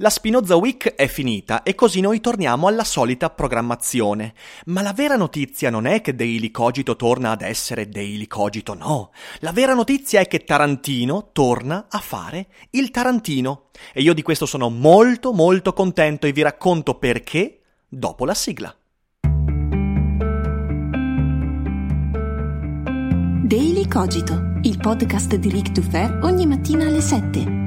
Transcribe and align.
La 0.00 0.10
Spinoza 0.10 0.54
Week 0.54 0.94
è 0.94 1.08
finita 1.08 1.64
e 1.64 1.74
così 1.74 2.00
noi 2.00 2.20
torniamo 2.20 2.68
alla 2.68 2.84
solita 2.84 3.30
programmazione. 3.30 4.32
Ma 4.66 4.80
la 4.80 4.92
vera 4.92 5.16
notizia 5.16 5.70
non 5.70 5.86
è 5.86 6.00
che 6.02 6.14
Daily 6.14 6.52
Cogito 6.52 6.94
torna 6.94 7.32
ad 7.32 7.42
essere 7.42 7.88
Daily 7.88 8.28
Cogito, 8.28 8.74
no. 8.74 9.10
La 9.40 9.50
vera 9.50 9.74
notizia 9.74 10.20
è 10.20 10.28
che 10.28 10.44
Tarantino 10.44 11.30
torna 11.32 11.86
a 11.90 11.98
fare 11.98 12.46
il 12.70 12.92
Tarantino. 12.92 13.70
E 13.92 14.00
io 14.00 14.14
di 14.14 14.22
questo 14.22 14.46
sono 14.46 14.70
molto 14.70 15.32
molto 15.32 15.72
contento 15.72 16.28
e 16.28 16.32
vi 16.32 16.42
racconto 16.42 16.94
perché 16.94 17.58
dopo 17.88 18.24
la 18.24 18.34
sigla. 18.34 18.72
Daily 23.42 23.88
Cogito, 23.88 24.60
il 24.62 24.78
podcast 24.78 25.34
di 25.34 25.50
Rick 25.50 25.72
Dufer 25.72 26.20
ogni 26.22 26.46
mattina 26.46 26.86
alle 26.86 27.00
7 27.00 27.66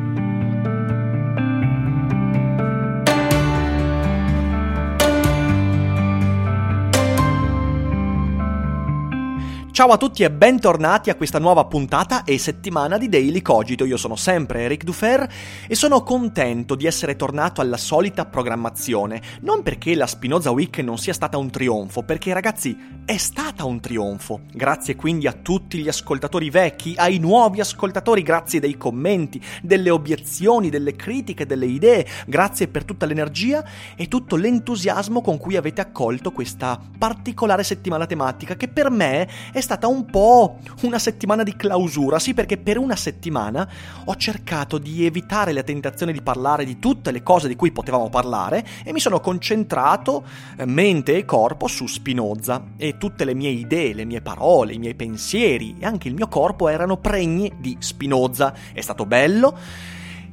Ciao 9.73 9.87
a 9.87 9.97
tutti 9.97 10.23
e 10.23 10.29
bentornati 10.29 11.09
a 11.09 11.15
questa 11.15 11.39
nuova 11.39 11.63
puntata 11.63 12.25
e 12.25 12.37
settimana 12.37 12.97
di 12.97 13.07
Daily 13.07 13.41
Cogito. 13.41 13.85
Io 13.85 13.95
sono 13.95 14.17
sempre 14.17 14.63
Eric 14.63 14.83
Dufer 14.83 15.25
e 15.65 15.75
sono 15.75 16.03
contento 16.03 16.75
di 16.75 16.85
essere 16.85 17.15
tornato 17.15 17.61
alla 17.61 17.77
solita 17.77 18.25
programmazione. 18.25 19.21
Non 19.43 19.63
perché 19.63 19.95
la 19.95 20.07
Spinoza 20.07 20.51
Week 20.51 20.77
non 20.79 20.97
sia 20.97 21.13
stata 21.13 21.37
un 21.37 21.49
trionfo, 21.49 22.03
perché 22.03 22.33
ragazzi 22.33 22.77
è 23.05 23.15
stata 23.15 23.63
un 23.63 23.79
trionfo. 23.79 24.41
Grazie 24.51 24.97
quindi 24.97 25.25
a 25.27 25.31
tutti 25.31 25.77
gli 25.77 25.87
ascoltatori 25.87 26.49
vecchi, 26.49 26.93
ai 26.97 27.17
nuovi 27.17 27.61
ascoltatori, 27.61 28.23
grazie 28.23 28.59
dei 28.59 28.75
commenti, 28.75 29.41
delle 29.61 29.89
obiezioni, 29.89 30.69
delle 30.69 30.97
critiche, 30.97 31.45
delle 31.45 31.65
idee, 31.65 32.05
grazie 32.27 32.67
per 32.67 32.83
tutta 32.83 33.05
l'energia 33.05 33.63
e 33.95 34.09
tutto 34.09 34.35
l'entusiasmo 34.35 35.21
con 35.21 35.37
cui 35.37 35.55
avete 35.55 35.79
accolto 35.79 36.31
questa 36.31 36.77
particolare 36.97 37.63
settimana 37.63 38.05
tematica 38.05 38.57
che 38.57 38.67
per 38.67 38.89
me 38.89 39.29
è 39.53 39.60
stata 39.61 39.79
stata 39.81 39.87
un 39.87 40.05
po' 40.05 40.59
una 40.81 40.99
settimana 40.99 41.41
di 41.41 41.55
clausura, 41.55 42.19
sì 42.19 42.35
perché 42.35 42.57
per 42.57 42.77
una 42.77 42.95
settimana 42.95 43.67
ho 44.05 44.15
cercato 44.15 44.77
di 44.77 45.05
evitare 45.05 45.53
la 45.53 45.63
tentazione 45.63 46.11
di 46.11 46.21
parlare 46.21 46.65
di 46.65 46.77
tutte 46.77 47.11
le 47.11 47.23
cose 47.23 47.47
di 47.47 47.55
cui 47.55 47.71
potevamo 47.71 48.09
parlare 48.09 48.63
e 48.83 48.93
mi 48.93 48.99
sono 48.99 49.19
concentrato 49.19 50.23
eh, 50.57 50.65
mente 50.65 51.15
e 51.15 51.25
corpo 51.25 51.67
su 51.67 51.87
Spinoza 51.87 52.63
e 52.77 52.97
tutte 52.97 53.25
le 53.25 53.33
mie 53.33 53.49
idee, 53.49 53.93
le 53.93 54.05
mie 54.05 54.21
parole, 54.21 54.73
i 54.73 54.77
miei 54.77 54.93
pensieri 54.93 55.75
e 55.79 55.85
anche 55.85 56.07
il 56.07 56.13
mio 56.13 56.27
corpo 56.27 56.67
erano 56.67 56.97
pregni 56.97 57.51
di 57.57 57.75
Spinoza. 57.79 58.53
È 58.73 58.81
stato 58.81 59.05
bello 59.05 59.57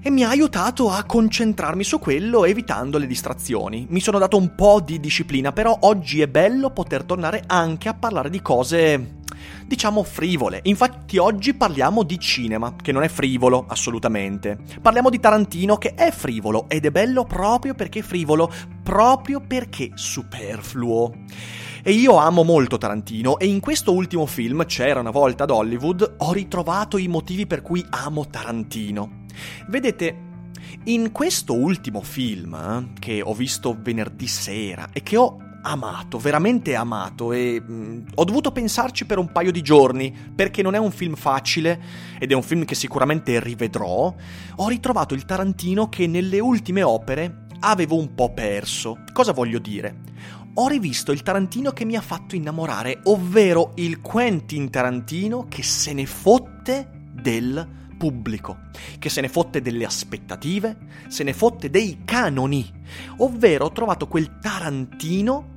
e 0.00 0.10
mi 0.10 0.22
ha 0.22 0.28
aiutato 0.28 0.90
a 0.90 1.04
concentrarmi 1.04 1.82
su 1.82 1.98
quello 1.98 2.44
evitando 2.44 2.98
le 2.98 3.06
distrazioni. 3.06 3.86
Mi 3.88 4.00
sono 4.00 4.18
dato 4.18 4.36
un 4.36 4.54
po' 4.54 4.80
di 4.80 5.00
disciplina, 5.00 5.52
però 5.52 5.76
oggi 5.82 6.20
è 6.20 6.28
bello 6.28 6.70
poter 6.70 7.04
tornare 7.04 7.42
anche 7.46 7.88
a 7.88 7.94
parlare 7.94 8.30
di 8.30 8.40
cose 8.40 9.16
diciamo 9.66 10.02
frivole. 10.02 10.60
Infatti 10.64 11.18
oggi 11.18 11.54
parliamo 11.54 12.02
di 12.02 12.18
cinema, 12.18 12.74
che 12.80 12.92
non 12.92 13.02
è 13.02 13.08
frivolo 13.08 13.64
assolutamente. 13.68 14.58
Parliamo 14.80 15.10
di 15.10 15.20
Tarantino 15.20 15.76
che 15.76 15.94
è 15.94 16.10
frivolo 16.10 16.68
ed 16.68 16.84
è 16.84 16.90
bello 16.90 17.24
proprio 17.24 17.74
perché 17.74 18.02
frivolo, 18.02 18.50
proprio 18.82 19.40
perché 19.40 19.90
superfluo. 19.94 21.12
E 21.82 21.92
io 21.92 22.16
amo 22.16 22.42
molto 22.42 22.76
Tarantino 22.76 23.38
e 23.38 23.46
in 23.46 23.60
questo 23.60 23.92
ultimo 23.92 24.26
film, 24.26 24.66
C'era 24.66 25.00
una 25.00 25.10
volta 25.10 25.44
ad 25.44 25.50
Hollywood, 25.50 26.16
ho 26.18 26.32
ritrovato 26.32 26.98
i 26.98 27.08
motivi 27.08 27.46
per 27.46 27.62
cui 27.62 27.84
amo 27.88 28.26
Tarantino. 28.26 29.24
Vedete, 29.68 30.26
in 30.84 31.12
questo 31.12 31.54
ultimo 31.54 32.02
film, 32.02 32.54
eh, 32.54 32.98
che 32.98 33.22
ho 33.22 33.34
visto 33.34 33.76
venerdì 33.78 34.26
sera 34.26 34.88
e 34.92 35.02
che 35.02 35.16
ho 35.16 35.47
amato, 35.68 36.18
veramente 36.18 36.74
amato 36.74 37.32
e 37.32 37.60
mh, 37.60 37.72
mm, 37.72 38.00
ho 38.14 38.24
dovuto 38.24 38.52
pensarci 38.52 39.04
per 39.04 39.18
un 39.18 39.30
paio 39.30 39.52
di 39.52 39.62
giorni 39.62 40.14
perché 40.34 40.62
non 40.62 40.74
è 40.74 40.78
un 40.78 40.90
film 40.90 41.14
facile 41.14 41.80
ed 42.18 42.30
è 42.30 42.34
un 42.34 42.42
film 42.42 42.64
che 42.64 42.74
sicuramente 42.74 43.38
rivedrò. 43.40 44.14
Ho 44.56 44.68
ritrovato 44.68 45.14
il 45.14 45.24
Tarantino 45.24 45.88
che 45.88 46.06
nelle 46.06 46.40
ultime 46.40 46.82
opere 46.82 47.46
avevo 47.60 47.96
un 47.96 48.14
po' 48.14 48.32
perso. 48.32 49.04
Cosa 49.12 49.32
voglio 49.32 49.58
dire? 49.58 50.06
Ho 50.54 50.68
rivisto 50.68 51.12
il 51.12 51.22
Tarantino 51.22 51.72
che 51.72 51.84
mi 51.84 51.96
ha 51.96 52.00
fatto 52.00 52.34
innamorare, 52.34 53.00
ovvero 53.04 53.72
il 53.76 54.00
Quentin 54.00 54.70
Tarantino 54.70 55.46
che 55.48 55.62
se 55.62 55.92
ne 55.92 56.06
fotte 56.06 57.06
del 57.12 57.76
pubblico, 57.98 58.56
che 58.98 59.08
se 59.10 59.20
ne 59.20 59.28
fotte 59.28 59.60
delle 59.60 59.84
aspettative, 59.84 60.76
se 61.08 61.24
ne 61.24 61.34
fotte 61.34 61.68
dei 61.68 62.02
canoni, 62.04 62.66
ovvero 63.18 63.66
ho 63.66 63.72
trovato 63.72 64.06
quel 64.06 64.38
Tarantino 64.38 65.56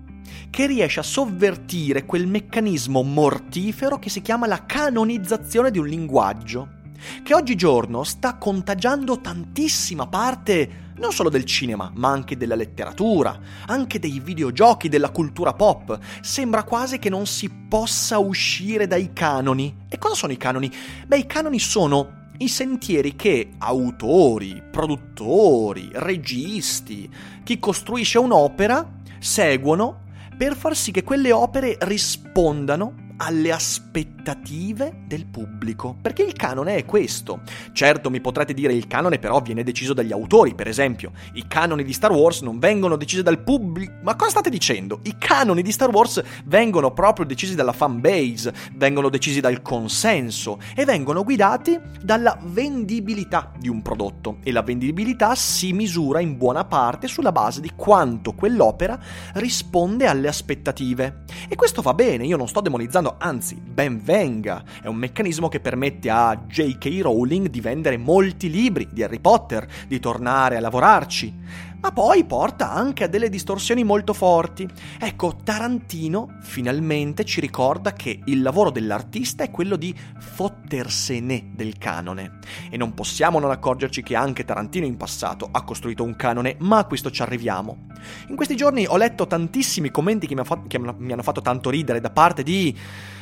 che 0.50 0.68
riesce 0.68 1.00
a 1.00 1.04
sovvertire 1.04 2.06
quel 2.06 2.28
meccanismo 2.28 3.02
mortifero 3.04 4.00
che 4.00 4.10
si 4.10 4.22
chiama 4.22 4.48
la 4.48 4.66
canonizzazione 4.66 5.72
di 5.72 5.80
un 5.80 5.88
linguaggio, 5.88 6.80
che 7.24 7.34
oggigiorno 7.34 8.04
sta 8.04 8.38
contagiando 8.38 9.20
tantissima 9.20 10.08
parte 10.08 10.90
non 11.02 11.12
solo 11.12 11.30
del 11.30 11.46
cinema, 11.46 11.92
ma 11.96 12.10
anche 12.10 12.38
della 12.38 12.54
letteratura, 12.54 13.38
anche 13.66 13.98
dei 13.98 14.20
videogiochi, 14.20 14.88
della 14.88 15.10
cultura 15.10 15.54
pop. 15.54 15.98
Sembra 16.22 16.64
quasi 16.64 17.00
che 17.00 17.10
non 17.10 17.26
si 17.26 17.50
possa 17.50 18.20
uscire 18.20 18.86
dai 18.86 19.12
canoni. 19.12 19.86
E 19.90 19.98
cosa 19.98 20.14
sono 20.14 20.32
i 20.32 20.38
canoni? 20.38 20.72
Beh, 21.08 21.18
i 21.18 21.26
canoni 21.26 21.58
sono 21.58 22.20
i 22.38 22.48
sentieri 22.48 23.16
che 23.16 23.50
autori, 23.58 24.62
produttori, 24.72 25.90
registi, 25.94 27.10
chi 27.44 27.58
costruisce 27.58 28.20
un'opera 28.20 29.00
seguono 29.20 30.01
per 30.42 30.56
far 30.56 30.76
sì 30.76 30.90
che 30.90 31.04
quelle 31.04 31.32
opere 31.32 31.78
rispondano 31.82 33.11
alle 33.22 33.52
aspettative 33.52 35.04
del 35.06 35.28
pubblico. 35.28 35.96
Perché 36.02 36.24
il 36.24 36.34
canone 36.34 36.76
è 36.76 36.86
questo. 36.86 37.42
Certo, 37.72 38.10
mi 38.10 38.20
potrete 38.20 38.54
dire 38.54 38.74
il 38.74 38.88
canone 38.88 39.20
però 39.20 39.40
viene 39.42 39.64
deciso 39.64 39.94
dagli 39.94 40.12
autori, 40.12 40.56
per 40.56 40.68
esempio. 40.68 41.12
I 41.34 41.46
canoni 41.48 41.84
di 41.84 41.94
Star 41.94 42.12
Wars 42.12 42.42
non 42.42 42.58
vengono 42.58 42.96
decisi 42.96 43.22
dal 43.22 43.40
pubblico. 43.44 43.94
Ma 44.02 44.16
cosa 44.16 44.32
state 44.32 44.50
dicendo? 44.50 45.02
I 45.04 45.16
canoni 45.20 45.62
di 45.62 45.72
Star 45.72 45.92
Wars 45.92 46.22
vengono 46.46 46.94
proprio 46.94 47.26
decisi 47.26 47.54
dalla 47.54 47.74
fanbase, 47.74 48.54
vengono 48.74 49.10
decisi 49.10 49.40
dal 49.40 49.62
consenso 49.62 50.60
e 50.76 50.84
vengono 50.84 51.24
guidati 51.24 51.80
dalla 52.02 52.40
vendibilità 52.42 53.52
di 53.56 53.70
un 53.70 53.84
prodotto. 53.84 54.38
E 54.44 54.52
la 54.52 54.64
vendibilità 54.64 55.36
si 55.36 55.74
misura 55.74 56.22
in 56.22 56.38
buona 56.38 56.66
parte 56.66 57.08
sulla 57.08 57.32
base 57.32 57.62
di 57.62 57.72
quanto 57.76 58.34
quell'opera 58.34 59.00
risponde 59.34 60.08
alle 60.08 60.28
aspettative. 60.28 61.24
E 61.48 61.56
questo 61.56 61.84
va 61.84 61.94
bene, 61.94 62.26
io 62.26 62.38
non 62.38 62.48
sto 62.48 62.62
demonizzando 62.62 63.10
anzi, 63.18 63.56
ben 63.56 64.02
venga. 64.04 64.64
È 64.82 64.88
un 64.88 64.96
meccanismo 64.96 65.48
che 65.48 65.60
permette 65.60 66.10
a 66.10 66.36
J.K. 66.48 67.00
Rowling 67.02 67.48
di 67.48 67.62
vendere 67.62 67.98
molti 67.98 68.50
libri 68.50 68.88
di 68.92 69.04
Harry 69.04 69.20
Potter, 69.20 69.68
di 69.88 70.00
tornare 70.00 70.58
a 70.58 70.60
lavorarci 70.60 71.34
ma 71.82 71.92
poi 71.92 72.24
porta 72.26 72.72
anche 72.72 73.04
a 73.04 73.08
delle 73.08 73.30
distorsioni 73.30 73.84
molto 73.84 74.14
forti. 74.14 74.68
Ecco, 75.00 75.38
Tarantino 75.44 76.38
finalmente 76.42 77.26
ci 77.26 77.42
ricorda 77.42 77.94
che 77.94 78.20
il 78.26 78.42
lavoro 78.42 78.70
dell'artista 78.70 79.44
è 79.44 79.52
quello 79.52 79.76
di 79.76 79.94
fottersene 80.20 81.52
del 81.54 81.78
canone. 81.78 82.40
E 82.70 82.78
non 82.78 82.94
possiamo 82.94 83.40
non 83.40 83.52
accorgerci 83.52 84.04
che 84.04 84.16
anche 84.16 84.46
Tarantino 84.46 84.86
in 84.86 84.98
passato 84.98 85.50
ha 85.52 85.64
costruito 85.64 86.04
un 86.04 86.16
canone, 86.16 86.56
ma 86.60 86.78
a 86.78 86.86
questo 86.86 87.10
ci 87.10 87.22
arriviamo. 87.22 87.88
In 88.28 88.36
questi 88.36 88.56
giorni 88.56 88.86
ho 88.88 88.98
letto 88.98 89.26
tantissimi 89.28 89.90
commenti 89.90 90.28
che 90.28 90.36
mi, 90.36 90.44
fatto, 90.44 90.68
che 90.68 90.80
mi 90.80 91.12
hanno 91.12 91.24
fatto 91.24 91.42
tanto 91.42 91.70
ridere 91.70 92.00
da 92.00 92.12
parte 92.12 92.44
di 92.44 92.78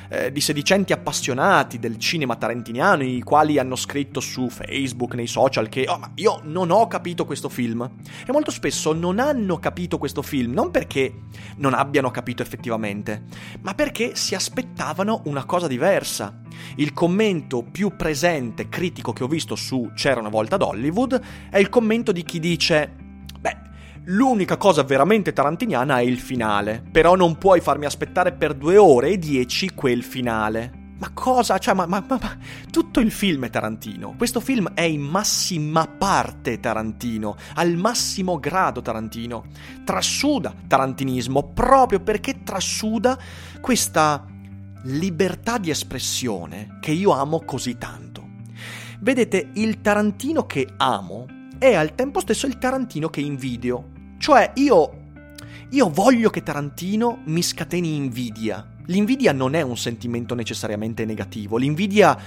eh, 0.09 0.31
di 0.31 0.41
sedicenti 0.41 0.94
appassionati 0.94 1.79
del 1.79 1.97
cinema 1.97 2.35
tarantiniano, 2.35 3.03
i 3.03 3.21
quali 3.21 3.57
hanno 3.57 3.75
scritto 3.75 4.19
su 4.19 4.50
Facebook, 4.50 5.13
nei 5.13 5.27
social, 5.27 5.69
che 5.69 5.85
oh, 5.88 5.97
ma 5.97 6.11
io 6.15 6.41
non 6.44 6.71
ho 6.71 6.88
capito 6.88 7.25
questo 7.25 7.50
film. 7.50 7.89
E 8.25 8.31
molto 8.31 8.51
spesso 8.51 8.94
non 8.94 9.19
hanno 9.19 9.57
capito 9.59 9.97
questo 9.97 10.21
film, 10.21 10.53
non 10.53 10.71
perché 10.71 11.13
non 11.57 11.73
abbiano 11.73 12.11
capito 12.11 12.41
effettivamente, 12.41 13.23
ma 13.61 13.73
perché 13.73 14.15
si 14.15 14.35
aspettavano 14.35 15.21
una 15.25 15.45
cosa 15.45 15.67
diversa. 15.67 16.41
Il 16.75 16.94
commento 16.94 17.63
più 17.63 17.95
presente, 17.95 18.67
critico 18.69 19.13
che 19.13 19.23
ho 19.23 19.27
visto 19.27 19.55
su 19.55 19.91
C'era 19.95 20.19
una 20.19 20.29
volta 20.29 20.55
ad 20.55 20.62
Hollywood, 20.62 21.21
è 21.50 21.57
il 21.57 21.69
commento 21.69 22.12
di 22.12 22.23
chi 22.23 22.39
dice 22.39 23.07
L'unica 24.11 24.57
cosa 24.57 24.81
veramente 24.81 25.33
tarantiniana 25.33 26.00
è 26.00 26.01
il 26.01 26.19
finale, 26.19 26.83
però 26.91 27.15
non 27.15 27.38
puoi 27.38 27.61
farmi 27.61 27.85
aspettare 27.85 28.33
per 28.33 28.56
due 28.56 28.75
ore 28.75 29.09
e 29.09 29.19
dieci 29.19 29.75
quel 29.75 30.01
finale. 30.01 30.95
Ma 30.97 31.11
cosa? 31.13 31.59
Cioè, 31.59 31.75
ma, 31.75 31.85
ma, 31.85 32.03
ma, 32.07 32.17
ma, 32.19 32.38
tutto 32.71 33.01
il 33.01 33.11
film 33.11 33.45
è 33.45 33.51
Tarantino. 33.51 34.15
Questo 34.17 34.39
film 34.39 34.71
è 34.73 34.81
in 34.81 35.01
massima 35.01 35.85
parte 35.85 36.59
Tarantino, 36.59 37.35
al 37.53 37.75
massimo 37.75 38.39
grado 38.39 38.81
Tarantino. 38.81 39.45
Trasuda 39.85 40.55
tarantinismo 40.67 41.53
proprio 41.53 42.00
perché 42.00 42.41
trasuda 42.44 43.15
questa 43.62 44.25
libertà 44.85 45.59
di 45.59 45.69
espressione 45.69 46.79
che 46.81 46.91
io 46.91 47.12
amo 47.12 47.44
così 47.45 47.77
tanto. 47.77 48.27
Vedete, 49.01 49.51
il 49.53 49.81
Tarantino 49.81 50.47
che 50.47 50.67
amo 50.77 51.27
è 51.59 51.75
al 51.75 51.94
tempo 51.94 52.19
stesso 52.21 52.47
il 52.47 52.57
Tarantino 52.57 53.09
che 53.09 53.21
invidio. 53.21 53.97
Cioè, 54.19 54.51
io. 54.56 54.98
Io 55.71 55.89
voglio 55.89 56.30
che 56.30 56.44
Tarantino 56.44 57.21
mi 57.25 57.42
scateni 57.42 57.95
invidia. 57.95 58.68
L'invidia 58.86 59.31
non 59.33 59.54
è 59.54 59.62
un 59.62 59.77
sentimento 59.77 60.36
necessariamente 60.36 61.06
negativo. 61.06 61.57
L'invidia 61.57 62.18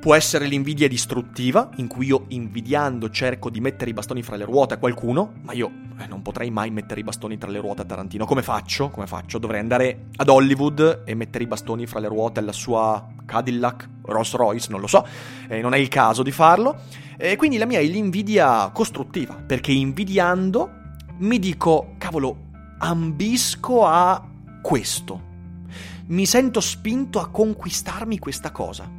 Può 0.00 0.14
essere 0.14 0.46
l'invidia 0.46 0.86
distruttiva, 0.86 1.70
in 1.76 1.88
cui 1.88 2.06
io 2.06 2.26
invidiando 2.28 3.10
cerco 3.10 3.50
di 3.50 3.60
mettere 3.60 3.90
i 3.90 3.92
bastoni 3.92 4.22
fra 4.22 4.36
le 4.36 4.44
ruote 4.44 4.74
a 4.74 4.78
qualcuno, 4.78 5.32
ma 5.42 5.52
io 5.54 5.72
eh, 5.98 6.06
non 6.06 6.22
potrei 6.22 6.50
mai 6.50 6.70
mettere 6.70 7.00
i 7.00 7.02
bastoni 7.02 7.36
tra 7.36 7.50
le 7.50 7.58
ruote 7.58 7.82
a 7.82 7.84
Tarantino. 7.84 8.24
Come 8.24 8.42
faccio? 8.42 8.90
Come 8.90 9.08
faccio? 9.08 9.38
Dovrei 9.38 9.58
andare 9.58 10.06
ad 10.14 10.28
Hollywood 10.28 11.02
e 11.04 11.14
mettere 11.14 11.42
i 11.42 11.46
bastoni 11.48 11.86
fra 11.86 11.98
le 11.98 12.06
ruote 12.06 12.38
alla 12.38 12.52
sua 12.52 13.08
Cadillac, 13.26 13.88
Rolls 14.02 14.34
Royce, 14.34 14.68
non 14.70 14.80
lo 14.80 14.86
so, 14.86 15.04
eh, 15.48 15.60
non 15.60 15.74
è 15.74 15.78
il 15.78 15.88
caso 15.88 16.22
di 16.22 16.30
farlo. 16.30 16.82
E 17.16 17.34
quindi 17.34 17.58
la 17.58 17.66
mia 17.66 17.80
è 17.80 17.84
l'invidia 17.84 18.70
costruttiva, 18.72 19.34
perché 19.34 19.72
invidiando 19.72 20.70
mi 21.18 21.38
dico, 21.38 21.94
cavolo, 21.98 22.46
ambisco 22.78 23.84
a 23.84 24.24
questo. 24.62 25.26
Mi 26.06 26.26
sento 26.26 26.60
spinto 26.60 27.20
a 27.20 27.28
conquistarmi 27.28 28.18
questa 28.18 28.50
cosa. 28.50 28.90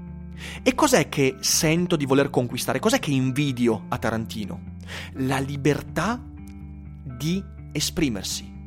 E 0.61 0.75
cos'è 0.75 1.09
che 1.09 1.37
sento 1.39 1.95
di 1.95 2.05
voler 2.05 2.29
conquistare? 2.29 2.79
Cos'è 2.79 2.99
che 2.99 3.11
invidio 3.11 3.85
a 3.87 3.97
Tarantino? 3.97 4.75
La 5.13 5.39
libertà 5.39 6.21
di 7.03 7.43
esprimersi. 7.71 8.57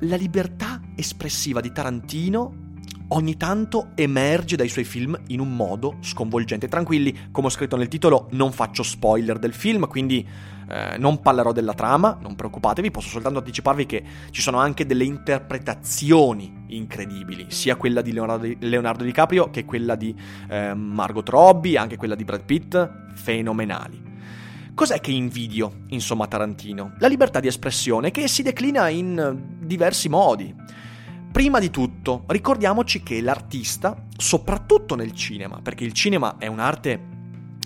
La 0.00 0.16
libertà 0.16 0.80
espressiva 0.94 1.60
di 1.60 1.72
Tarantino 1.72 2.67
ogni 3.08 3.36
tanto 3.36 3.88
emerge 3.94 4.56
dai 4.56 4.68
suoi 4.68 4.84
film 4.84 5.18
in 5.28 5.40
un 5.40 5.54
modo 5.54 5.96
sconvolgente. 6.00 6.68
Tranquilli, 6.68 7.28
come 7.30 7.46
ho 7.46 7.50
scritto 7.50 7.76
nel 7.76 7.88
titolo, 7.88 8.28
non 8.32 8.52
faccio 8.52 8.82
spoiler 8.82 9.38
del 9.38 9.54
film, 9.54 9.86
quindi 9.86 10.26
eh, 10.68 10.96
non 10.98 11.20
parlerò 11.20 11.52
della 11.52 11.72
trama, 11.72 12.18
non 12.20 12.34
preoccupatevi, 12.34 12.90
posso 12.90 13.08
soltanto 13.08 13.38
anticiparvi 13.38 13.86
che 13.86 14.04
ci 14.30 14.42
sono 14.42 14.58
anche 14.58 14.84
delle 14.84 15.04
interpretazioni 15.04 16.64
incredibili, 16.68 17.46
sia 17.48 17.76
quella 17.76 18.02
di 18.02 18.12
Leonardo, 18.12 18.52
Leonardo 18.60 19.04
DiCaprio 19.04 19.50
che 19.50 19.64
quella 19.64 19.94
di 19.94 20.14
eh, 20.48 20.74
Margot 20.74 21.28
Robbie, 21.28 21.78
anche 21.78 21.96
quella 21.96 22.14
di 22.14 22.24
Brad 22.24 22.44
Pitt, 22.44 22.90
fenomenali. 23.14 24.06
Cos'è 24.74 25.00
che 25.00 25.10
invidio, 25.10 25.80
insomma, 25.88 26.28
Tarantino? 26.28 26.94
La 26.98 27.08
libertà 27.08 27.40
di 27.40 27.48
espressione 27.48 28.12
che 28.12 28.28
si 28.28 28.42
declina 28.42 28.88
in 28.88 29.56
diversi 29.58 30.08
modi. 30.08 30.54
Prima 31.38 31.60
di 31.60 31.70
tutto, 31.70 32.24
ricordiamoci 32.26 33.00
che 33.04 33.20
l'artista, 33.20 34.06
soprattutto 34.16 34.96
nel 34.96 35.12
cinema, 35.12 35.60
perché 35.62 35.84
il 35.84 35.92
cinema 35.92 36.36
è 36.36 36.48
un'arte 36.48 37.00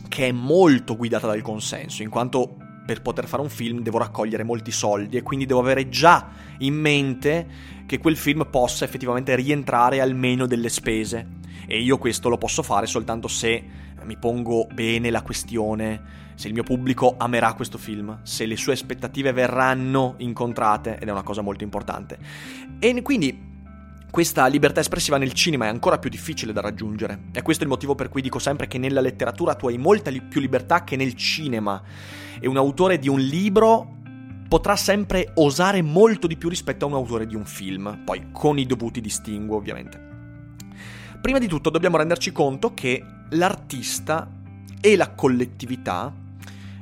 che 0.08 0.28
è 0.28 0.30
molto 0.30 0.94
guidata 0.94 1.26
dal 1.26 1.40
consenso, 1.40 2.02
in 2.02 2.10
quanto 2.10 2.58
per 2.84 3.00
poter 3.00 3.26
fare 3.26 3.40
un 3.40 3.48
film 3.48 3.80
devo 3.80 3.96
raccogliere 3.96 4.42
molti 4.42 4.70
soldi 4.70 5.16
e 5.16 5.22
quindi 5.22 5.46
devo 5.46 5.60
avere 5.60 5.88
già 5.88 6.28
in 6.58 6.74
mente 6.74 7.46
che 7.86 7.96
quel 7.96 8.18
film 8.18 8.46
possa 8.50 8.84
effettivamente 8.84 9.34
rientrare 9.36 10.02
almeno 10.02 10.44
delle 10.44 10.68
spese. 10.68 11.26
E 11.66 11.80
io 11.80 11.96
questo 11.96 12.28
lo 12.28 12.36
posso 12.36 12.62
fare 12.62 12.84
soltanto 12.84 13.26
se 13.26 13.64
mi 14.02 14.18
pongo 14.18 14.66
bene 14.66 15.08
la 15.08 15.22
questione, 15.22 16.02
se 16.34 16.46
il 16.46 16.52
mio 16.52 16.62
pubblico 16.62 17.14
amerà 17.16 17.54
questo 17.54 17.78
film, 17.78 18.20
se 18.22 18.44
le 18.44 18.58
sue 18.58 18.74
aspettative 18.74 19.32
verranno 19.32 20.16
incontrate, 20.18 20.98
ed 20.98 21.08
è 21.08 21.10
una 21.10 21.22
cosa 21.22 21.40
molto 21.40 21.64
importante. 21.64 22.18
E 22.78 23.00
quindi 23.00 23.48
questa 24.12 24.46
libertà 24.46 24.80
espressiva 24.80 25.16
nel 25.16 25.32
cinema 25.32 25.64
è 25.64 25.68
ancora 25.68 25.98
più 25.98 26.10
difficile 26.10 26.52
da 26.52 26.60
raggiungere. 26.60 27.30
E 27.32 27.40
questo 27.40 27.62
è 27.62 27.66
il 27.66 27.72
motivo 27.72 27.94
per 27.94 28.10
cui 28.10 28.20
dico 28.20 28.38
sempre 28.38 28.66
che 28.66 28.76
nella 28.76 29.00
letteratura 29.00 29.54
tu 29.54 29.68
hai 29.68 29.78
molta 29.78 30.10
più 30.10 30.38
libertà 30.38 30.84
che 30.84 30.96
nel 30.96 31.14
cinema. 31.14 31.82
E 32.38 32.46
un 32.46 32.58
autore 32.58 32.98
di 32.98 33.08
un 33.08 33.18
libro 33.18 34.00
potrà 34.50 34.76
sempre 34.76 35.32
osare 35.36 35.80
molto 35.80 36.26
di 36.26 36.36
più 36.36 36.50
rispetto 36.50 36.84
a 36.84 36.88
un 36.88 36.94
autore 36.94 37.26
di 37.26 37.34
un 37.34 37.46
film, 37.46 38.02
poi 38.04 38.26
con 38.32 38.58
i 38.58 38.66
dovuti 38.66 39.00
distinguo 39.00 39.56
ovviamente. 39.56 39.98
Prima 41.22 41.38
di 41.38 41.46
tutto 41.46 41.70
dobbiamo 41.70 41.96
renderci 41.96 42.32
conto 42.32 42.74
che 42.74 43.02
l'artista 43.30 44.30
e 44.78 44.94
la 44.94 45.08
collettività 45.12 46.12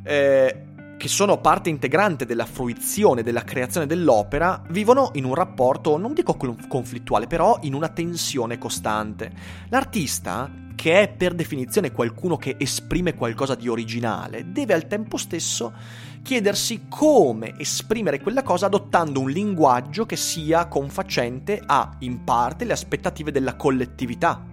eh, 0.03 0.65
che 1.01 1.09
sono 1.09 1.39
parte 1.39 1.71
integrante 1.71 2.27
della 2.27 2.45
fruizione, 2.45 3.23
della 3.23 3.43
creazione 3.43 3.87
dell'opera, 3.87 4.63
vivono 4.69 5.13
in 5.15 5.25
un 5.25 5.35
rapporto, 5.35 5.97
non 5.97 6.13
dico 6.13 6.37
conflittuale, 6.37 7.27
però 7.27 7.59
in 7.63 7.73
una 7.73 7.89
tensione 7.89 8.59
costante. 8.59 9.33
L'artista, 9.71 10.51
che 10.75 11.01
è 11.01 11.09
per 11.09 11.33
definizione 11.33 11.91
qualcuno 11.91 12.37
che 12.37 12.57
esprime 12.59 13.15
qualcosa 13.15 13.55
di 13.55 13.67
originale, 13.67 14.53
deve 14.53 14.75
al 14.75 14.87
tempo 14.89 15.17
stesso 15.17 15.73
chiedersi 16.21 16.83
come 16.91 17.55
esprimere 17.57 18.21
quella 18.21 18.43
cosa 18.43 18.67
adottando 18.67 19.21
un 19.21 19.31
linguaggio 19.31 20.05
che 20.05 20.17
sia 20.17 20.67
confacente 20.67 21.63
a, 21.65 21.97
in 22.01 22.25
parte, 22.25 22.67
le 22.67 22.75
aspettative 22.75 23.33
della 23.33 23.57
collettività. 23.57 24.50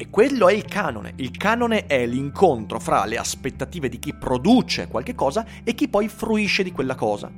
E 0.00 0.08
quello 0.08 0.48
è 0.48 0.54
il 0.54 0.64
canone. 0.64 1.12
Il 1.16 1.36
canone 1.36 1.84
è 1.84 2.06
l'incontro 2.06 2.80
fra 2.80 3.04
le 3.04 3.18
aspettative 3.18 3.90
di 3.90 3.98
chi 3.98 4.14
produce 4.14 4.88
qualche 4.88 5.14
cosa 5.14 5.44
e 5.62 5.74
chi 5.74 5.88
poi 5.88 6.08
fruisce 6.08 6.62
di 6.62 6.72
quella 6.72 6.94
cosa. 6.94 7.30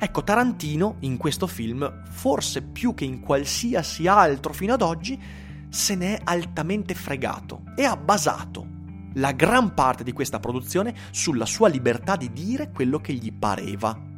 Ecco, 0.00 0.24
Tarantino 0.24 0.96
in 1.02 1.16
questo 1.16 1.46
film, 1.46 2.02
forse 2.10 2.62
più 2.62 2.92
che 2.94 3.04
in 3.04 3.20
qualsiasi 3.20 4.08
altro 4.08 4.52
fino 4.52 4.72
ad 4.72 4.82
oggi, 4.82 5.16
se 5.68 5.94
ne 5.94 6.16
è 6.16 6.20
altamente 6.24 6.94
fregato 6.94 7.62
e 7.76 7.84
ha 7.84 7.96
basato 7.96 8.66
la 9.14 9.30
gran 9.30 9.72
parte 9.72 10.02
di 10.02 10.10
questa 10.10 10.40
produzione 10.40 10.92
sulla 11.12 11.46
sua 11.46 11.68
libertà 11.68 12.16
di 12.16 12.32
dire 12.32 12.72
quello 12.72 12.98
che 12.98 13.12
gli 13.12 13.32
pareva. 13.32 14.10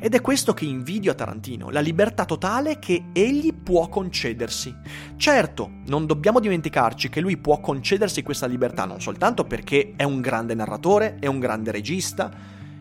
Ed 0.00 0.14
è 0.14 0.20
questo 0.20 0.54
che 0.54 0.64
invidio 0.64 1.12
a 1.12 1.14
Tarantino, 1.14 1.70
la 1.70 1.80
libertà 1.80 2.24
totale 2.24 2.78
che 2.78 3.04
egli 3.12 3.52
può 3.54 3.88
concedersi. 3.88 4.74
Certo, 5.16 5.70
non 5.86 6.06
dobbiamo 6.06 6.40
dimenticarci 6.40 7.08
che 7.08 7.20
lui 7.20 7.36
può 7.36 7.60
concedersi 7.60 8.22
questa 8.22 8.46
libertà 8.46 8.84
non 8.84 9.00
soltanto 9.00 9.44
perché 9.44 9.94
è 9.96 10.04
un 10.04 10.20
grande 10.20 10.54
narratore, 10.54 11.16
è 11.20 11.26
un 11.26 11.38
grande 11.38 11.70
regista, 11.70 12.30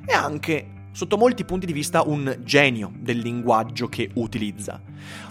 è 0.06 0.14
anche 0.14 0.80
sotto 0.92 1.18
molti 1.18 1.46
punti 1.46 1.66
di 1.66 1.74
vista 1.74 2.04
un 2.04 2.38
genio 2.44 2.92
del 2.98 3.20
linguaggio 3.20 3.88
che 3.88 4.10
utilizza. 4.16 4.82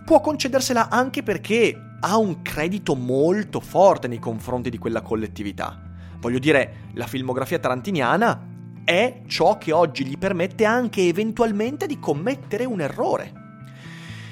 Può 0.04 0.20
concedersela 0.20 0.88
anche 0.88 1.22
perché 1.22 1.78
ha 2.00 2.16
un 2.16 2.42
credito 2.42 2.94
molto 2.94 3.60
forte 3.60 4.08
nei 4.08 4.18
confronti 4.18 4.70
di 4.70 4.78
quella 4.78 5.02
collettività. 5.02 5.88
Voglio 6.18 6.38
dire, 6.38 6.88
la 6.94 7.06
filmografia 7.06 7.58
tarantiniana 7.58 8.49
è 8.84 9.22
ciò 9.26 9.58
che 9.58 9.72
oggi 9.72 10.04
gli 10.04 10.18
permette 10.18 10.64
anche 10.64 11.02
eventualmente 11.02 11.86
di 11.86 11.98
commettere 11.98 12.64
un 12.64 12.80
errore. 12.80 13.32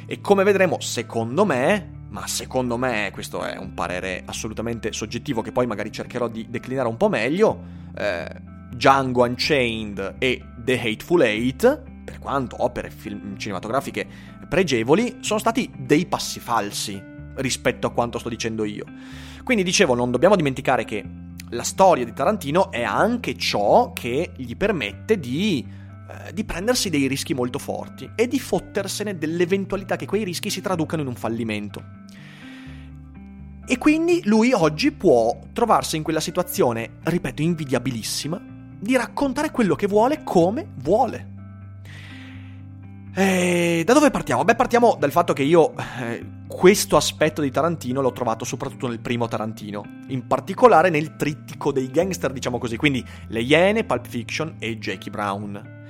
E 0.07 0.21
come 0.21 0.43
vedremo, 0.43 0.81
secondo 0.81 1.45
me, 1.45 2.07
ma 2.09 2.26
secondo 2.26 2.76
me 2.76 3.11
questo 3.12 3.45
è 3.45 3.57
un 3.57 3.75
parere 3.75 4.23
assolutamente 4.25 4.93
soggettivo 4.93 5.43
che 5.43 5.52
poi 5.52 5.67
magari 5.67 5.93
cercherò 5.93 6.28
di 6.28 6.47
declinare 6.49 6.88
un 6.88 6.97
po' 6.97 7.09
meglio, 7.09 7.62
eh, 7.97 8.26
Django 8.71 9.25
Unchained 9.25 10.17
e 10.19 10.43
The 10.57 10.81
Hateful 10.81 11.23
Eight, 11.23 11.83
per 12.05 12.19
quanto 12.19 12.62
opere 12.62 12.90
film 12.90 13.37
cinematografiche 13.37 14.07
pregevoli, 14.49 15.19
sono 15.21 15.38
stati 15.38 15.71
dei 15.76 16.07
passi 16.07 16.40
falsi 16.40 17.00
rispetto 17.37 17.87
a 17.87 17.93
quanto 17.93 18.19
sto 18.19 18.28
dicendo 18.28 18.64
io. 18.64 18.85
Quindi 19.45 19.62
dicevo, 19.62 19.95
non 19.95 20.11
dobbiamo 20.11 20.37
dimenticare 20.37 20.85
che 20.85 21.05
la 21.50 21.62
storia 21.62 22.05
di 22.05 22.12
Tarantino 22.12 22.71
è 22.71 22.83
anche 22.83 23.37
ciò 23.37 23.93
che 23.93 24.33
gli 24.37 24.57
permette 24.57 25.19
di, 25.19 25.67
eh, 26.11 26.33
di, 26.33 26.45
prendersi 26.45 26.90
dei 26.90 27.07
rischi 27.07 27.35
molto 27.35 27.59
forti 27.59 28.11
e 28.14 28.28
di 28.28 28.38
fottersene 28.38 29.17
dell'eventualità 29.17 29.97
che 29.97 30.07
quei 30.07 30.25
rischi 30.25 30.50
si 30.50 30.61
traducano 30.61 31.02
in 31.02 31.09
un 31.09 31.14
fallimento. 31.14 31.97
E 33.67 33.76
quindi 33.76 34.23
lui 34.25 34.52
oggi 34.52 34.93
può 34.93 35.38
trovarsi 35.52 35.97
in 35.97 36.02
quella 36.02 36.21
situazione, 36.21 36.99
ripeto, 37.02 37.43
invidiabilissima, 37.43 38.40
di 38.81 38.97
raccontare 38.97 39.50
quello 39.50 39.75
che 39.75 39.87
vuole 39.87 40.23
come 40.25 40.69
vuole. 40.76 41.37
E 43.20 43.82
da 43.84 43.94
dove 43.94 44.12
partiamo? 44.12 44.44
Beh, 44.44 44.54
partiamo 44.54 44.96
dal 44.96 45.10
fatto 45.10 45.32
che 45.32 45.42
io 45.42 45.75
eh, 45.98 46.25
questo 46.46 46.96
aspetto 46.96 47.42
di 47.42 47.50
Tarantino 47.50 48.00
l'ho 48.00 48.12
trovato 48.12 48.44
soprattutto 48.44 48.87
nel 48.87 49.00
primo 49.00 49.26
Tarantino, 49.26 49.82
in 50.10 50.28
particolare 50.28 50.88
nel 50.88 51.16
trittico 51.16 51.72
dei 51.72 51.90
gangster, 51.90 52.30
diciamo 52.30 52.58
così, 52.58 52.76
quindi 52.76 53.04
Le 53.26 53.40
Iene, 53.40 53.82
Pulp 53.82 54.06
Fiction 54.06 54.54
e 54.60 54.78
Jackie 54.78 55.10
Brown. 55.10 55.88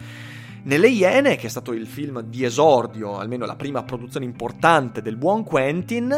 Nelle 0.63 0.89
Iene, 0.89 1.37
che 1.37 1.49
è 1.49 1.51
stato 1.51 1.75
il 1.75 1.87
film 1.87 2.23
di 2.23 2.45
esordio, 2.45 3.19
almeno 3.19 3.45
la 3.45 3.57
prima 3.57 3.83
produzione 3.83 4.25
importante 4.25 5.03
del 5.03 5.19
buon 5.19 5.45
Quentin, 5.45 6.09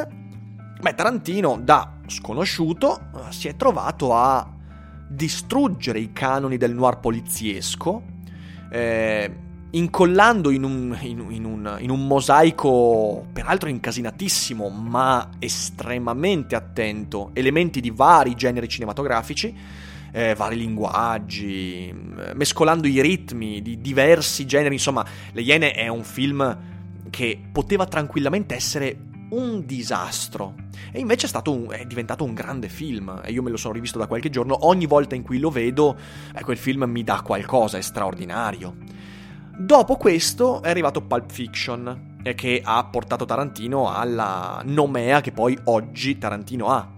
beh, 0.80 0.94
Tarantino, 0.94 1.58
da 1.60 1.94
sconosciuto, 2.06 3.10
si 3.30 3.48
è 3.48 3.56
trovato 3.56 4.14
a 4.14 4.48
distruggere 5.08 5.98
i 5.98 6.12
canoni 6.12 6.56
del 6.56 6.72
noir 6.72 7.00
poliziesco, 7.00 8.00
eh, 8.70 9.48
incollando 9.70 10.50
in 10.50 10.64
un, 10.64 10.96
in, 11.02 11.26
in, 11.30 11.44
un, 11.44 11.76
in 11.80 11.90
un, 11.90 12.06
mosaico, 12.06 13.26
peraltro 13.32 13.68
incasinatissimo, 13.68 14.68
ma 14.68 15.30
estremamente 15.38 16.56
attento, 16.56 17.30
elementi 17.34 17.80
di 17.80 17.90
vari 17.90 18.34
generi 18.34 18.68
cinematografici, 18.68 19.54
eh, 20.12 20.34
vari 20.34 20.56
linguaggi, 20.56 21.88
eh, 21.88 22.34
mescolando 22.34 22.86
i 22.86 23.00
ritmi 23.00 23.62
di 23.62 23.80
diversi 23.80 24.46
generi. 24.46 24.74
Insomma, 24.74 25.04
Le 25.32 25.40
Iene 25.40 25.72
è 25.72 25.88
un 25.88 26.02
film 26.02 26.58
che 27.10 27.40
poteva 27.52 27.86
tranquillamente 27.86 28.54
essere 28.54 29.08
un 29.30 29.64
disastro. 29.64 30.54
E 30.92 30.98
invece 30.98 31.28
è, 31.28 31.48
un, 31.48 31.68
è, 31.70 31.84
diventato 31.84 32.24
un 32.24 32.34
grande 32.34 32.68
film. 32.68 33.20
E 33.24 33.30
io 33.30 33.42
me 33.42 33.50
lo 33.50 33.56
sono 33.56 33.74
rivisto 33.74 33.98
da 33.98 34.06
qualche 34.06 34.30
giorno. 34.30 34.66
Ogni 34.66 34.86
volta 34.86 35.14
in 35.14 35.22
cui 35.22 35.38
lo 35.38 35.50
vedo, 35.50 35.96
eh, 36.34 36.42
quel 36.42 36.56
film 36.56 36.84
mi 36.84 37.04
dà 37.04 37.20
qualcosa, 37.22 37.78
è 37.78 37.80
straordinario. 37.80 38.74
Dopo 39.60 39.96
questo 39.96 40.62
è 40.62 40.70
arrivato 40.70 41.02
Pulp 41.02 41.30
Fiction, 41.30 42.16
che 42.34 42.62
ha 42.64 42.82
portato 42.84 43.26
Tarantino 43.26 43.92
alla 43.92 44.62
nomea 44.64 45.20
che 45.20 45.32
poi 45.32 45.56
oggi 45.64 46.16
Tarantino 46.16 46.68
ha. 46.68 46.88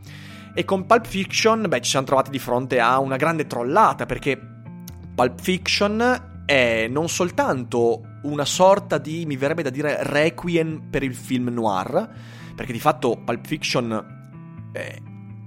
E 0.55 0.65
con 0.65 0.87
Pulp 0.87 1.05
Fiction, 1.05 1.67
beh, 1.67 1.81
ci 1.81 1.91
siamo 1.91 2.07
trovati 2.07 2.31
di 2.31 2.39
fronte 2.39 2.79
a 2.79 3.01
una 3.01 3.17
grande 3.17 3.49
trollata, 3.49 4.07
perché 4.07 4.39
Pulp 5.13 5.41
Fiction 5.41 6.45
è 6.47 6.87
non 6.89 7.09
soltanto 7.09 8.03
una 8.23 8.45
sorta 8.45 8.97
di, 8.99 9.27
mi 9.27 9.37
verrebbe 9.37 9.65
da 9.65 9.71
dire, 9.71 9.97
requiem 10.01 10.89
per 10.89 11.03
il 11.03 11.17
film 11.17 11.49
noir, 11.49 12.11
perché 12.55 12.73
di 12.73 12.81
fatto 12.81 13.21
Pulp 13.25 13.45
Fiction 13.45 14.71
eh, 14.73 15.03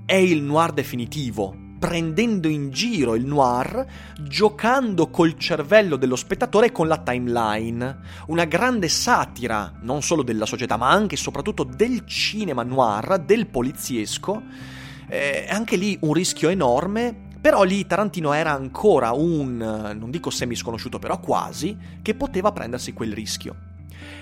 è 0.05 0.15
il 0.15 0.43
noir 0.43 0.73
definitivo, 0.73 1.55
prendendo 1.77 2.47
in 2.47 2.69
giro 2.71 3.15
il 3.15 3.25
noir, 3.25 3.85
giocando 4.21 5.09
col 5.09 5.37
cervello 5.37 5.95
dello 5.95 6.15
spettatore 6.15 6.67
e 6.67 6.71
con 6.71 6.87
la 6.87 6.97
timeline. 6.97 7.97
Una 8.27 8.45
grande 8.45 8.87
satira, 8.87 9.73
non 9.81 10.01
solo 10.01 10.23
della 10.23 10.45
società, 10.45 10.77
ma 10.77 10.89
anche 10.89 11.15
e 11.15 11.17
soprattutto 11.17 11.63
del 11.63 12.05
cinema 12.05 12.63
noir, 12.63 13.19
del 13.19 13.47
poliziesco. 13.47 14.41
Eh, 15.07 15.45
anche 15.49 15.75
lì 15.75 15.97
un 16.01 16.13
rischio 16.13 16.49
enorme, 16.49 17.15
però 17.39 17.63
lì 17.63 17.85
Tarantino 17.85 18.33
era 18.33 18.51
ancora 18.51 19.11
un, 19.11 19.57
non 19.57 20.09
dico 20.09 20.31
semi 20.31 20.55
sconosciuto, 20.55 20.97
però 20.97 21.19
quasi, 21.19 21.77
che 22.01 22.15
poteva 22.15 22.51
prendersi 22.51 22.93
quel 22.93 23.13
rischio. 23.13 23.55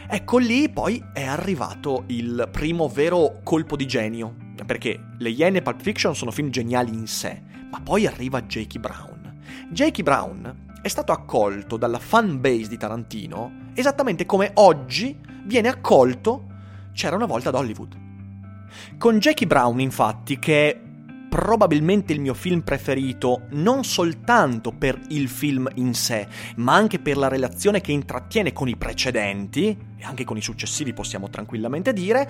Ecco 0.08 0.38
lì 0.38 0.70
poi 0.70 1.04
è 1.14 1.24
arrivato 1.24 2.04
il 2.08 2.50
primo 2.52 2.90
vero 2.90 3.40
colpo 3.44 3.78
di 3.78 3.88
genio, 3.88 4.36
perché 4.66 5.00
Le 5.18 5.30
Iene 5.30 5.60
e 5.60 5.62
Pulp 5.62 5.82
Fiction 5.82 6.16
sono 6.16 6.32
film 6.32 6.50
geniali 6.50 6.94
in 6.94 7.08
sé, 7.08 7.42
ma 7.70 7.80
poi 7.82 8.06
arriva 8.08 8.42
Jakey 8.42 8.80
Brown. 8.80 9.42
Jakey 9.70 10.04
Brown 10.04 10.68
è 10.82 10.88
stato 10.88 11.12
accolto 11.12 11.78
dalla 11.78 12.00
fan 12.00 12.42
base 12.42 12.68
di 12.68 12.78
Tarantino 12.78 13.72
esattamente 13.74 14.26
come 14.26 14.52
oggi 14.56 15.18
viene 15.46 15.70
accolto 15.70 16.52
C'era 16.94 17.16
una 17.16 17.26
volta 17.26 17.50
ad 17.50 17.56
Hollywood. 17.56 17.98
Con 18.98 19.18
Jackie 19.20 19.48
Brown, 19.48 19.80
infatti, 19.80 20.38
che 20.38 20.70
è 20.70 20.82
probabilmente 21.34 22.14
il 22.14 22.20
mio 22.20 22.36
film 22.36 22.62
preferito, 22.62 23.48
non 23.54 23.84
soltanto 23.84 24.72
per 24.72 25.02
il 25.08 25.28
film 25.28 25.68
in 25.78 25.96
sé, 25.96 26.28
ma 26.58 26.76
anche 26.76 27.00
per 27.00 27.18
la 27.18 27.28
relazione 27.28 27.82
che 27.82 27.92
intrattiene 27.92 28.54
con 28.54 28.68
i 28.68 28.76
precedenti, 28.76 29.76
e 29.98 30.04
anche 30.04 30.26
con 30.26 30.38
i 30.38 30.44
successivi 30.44 30.94
possiamo 30.94 31.32
tranquillamente 31.32 31.92
dire, 31.92 32.30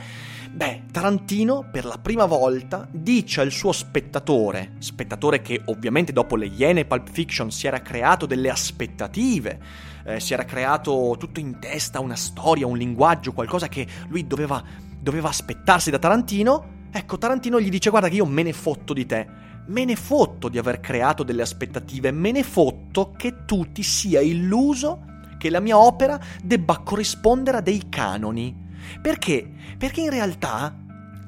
beh, 0.50 0.84
Tarantino 0.90 1.68
per 1.70 1.84
la 1.84 1.98
prima 2.02 2.24
volta 2.24 2.88
dice 2.90 3.42
al 3.42 3.52
suo 3.52 3.74
spettatore, 3.74 4.76
spettatore 4.80 5.42
che 5.42 5.60
ovviamente 5.66 6.14
dopo 6.14 6.38
le 6.38 6.46
Iene 6.46 6.86
Pulp 6.86 7.10
Fiction 7.10 7.52
si 7.52 7.68
era 7.68 7.82
creato 7.82 8.26
delle 8.26 8.50
aspettative, 8.50 9.60
eh, 10.06 10.22
si 10.22 10.32
era 10.32 10.46
creato 10.46 11.18
tutto 11.20 11.42
in 11.42 11.60
testa 11.60 12.00
una 12.00 12.16
storia, 12.16 12.68
un 12.68 12.78
linguaggio, 12.78 13.34
qualcosa 13.34 13.68
che 13.68 13.86
lui 14.08 14.26
doveva, 14.26 14.64
doveva 14.98 15.28
aspettarsi 15.28 15.92
da 15.92 16.00
Tarantino, 16.00 16.83
Ecco, 16.96 17.18
Tarantino 17.18 17.60
gli 17.60 17.70
dice 17.70 17.90
guarda 17.90 18.08
che 18.08 18.18
io 18.18 18.26
me 18.28 18.44
ne 18.44 18.54
fotto 18.54 18.94
di 18.94 19.08
te, 19.08 19.26
me 19.66 19.84
ne 19.84 19.96
fotto 19.96 20.48
di 20.48 20.60
aver 20.60 20.80
creato 20.80 21.24
delle 21.24 21.42
aspettative, 21.42 22.12
me 22.12 22.32
ne 22.32 22.44
fotto 22.44 23.14
che 23.18 23.46
tu 23.46 23.72
ti 23.72 23.82
sia 23.82 24.22
illuso 24.22 25.04
che 25.40 25.50
la 25.50 25.60
mia 25.60 25.76
opera 25.76 26.20
debba 26.44 26.82
corrispondere 26.84 27.58
a 27.58 27.62
dei 27.62 27.90
canoni. 27.90 28.56
Perché? 29.02 29.50
Perché 29.76 30.02
in 30.02 30.12
realtà 30.12 30.72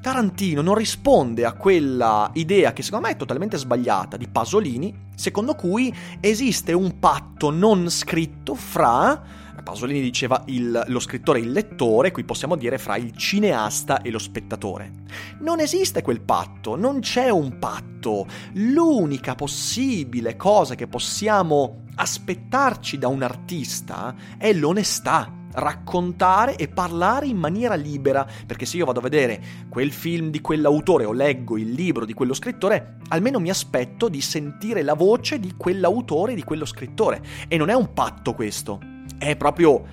Tarantino 0.00 0.62
non 0.62 0.76
risponde 0.76 1.44
a 1.44 1.54
quella 1.54 2.30
idea 2.34 2.72
che 2.72 2.82
secondo 2.82 3.08
me 3.08 3.14
è 3.14 3.16
totalmente 3.16 3.56
sbagliata 3.56 4.16
di 4.16 4.28
Pasolini, 4.28 4.94
secondo 5.16 5.56
cui 5.56 5.92
esiste 6.20 6.72
un 6.74 7.00
patto 7.00 7.50
non 7.50 7.90
scritto 7.90 8.54
fra 8.54 9.20
Pasolini 9.62 10.00
diceva 10.00 10.42
il, 10.46 10.84
lo 10.86 11.00
scrittore 11.00 11.38
e 11.38 11.42
il 11.42 11.52
lettore, 11.52 12.10
qui 12.10 12.24
possiamo 12.24 12.56
dire 12.56 12.78
fra 12.78 12.96
il 12.96 13.16
cineasta 13.16 14.02
e 14.02 14.10
lo 14.10 14.18
spettatore. 14.18 14.92
Non 15.40 15.60
esiste 15.60 16.02
quel 16.02 16.20
patto, 16.20 16.76
non 16.76 17.00
c'è 17.00 17.28
un 17.28 17.58
patto. 17.58 18.26
L'unica 18.54 19.34
possibile 19.34 20.36
cosa 20.36 20.74
che 20.74 20.86
possiamo 20.86 21.84
aspettarci 21.96 22.98
da 22.98 23.08
un 23.08 23.22
artista 23.22 24.14
è 24.38 24.52
l'onestà 24.52 25.32
raccontare 25.56 26.56
e 26.56 26.68
parlare 26.68 27.26
in 27.26 27.36
maniera 27.36 27.74
libera, 27.74 28.26
perché 28.46 28.66
se 28.66 28.76
io 28.76 28.84
vado 28.84 29.00
a 29.00 29.02
vedere 29.02 29.42
quel 29.68 29.92
film 29.92 30.30
di 30.30 30.40
quell'autore 30.40 31.04
o 31.04 31.12
leggo 31.12 31.56
il 31.56 31.70
libro 31.70 32.04
di 32.04 32.12
quello 32.12 32.34
scrittore, 32.34 32.98
almeno 33.08 33.40
mi 33.40 33.50
aspetto 33.50 34.08
di 34.08 34.20
sentire 34.20 34.82
la 34.82 34.94
voce 34.94 35.38
di 35.38 35.54
quell'autore 35.56 36.34
di 36.34 36.44
quello 36.44 36.64
scrittore. 36.64 37.22
E 37.48 37.56
non 37.56 37.70
è 37.70 37.74
un 37.74 37.92
patto 37.92 38.34
questo, 38.34 38.78
è 39.18 39.36
proprio 39.36 39.84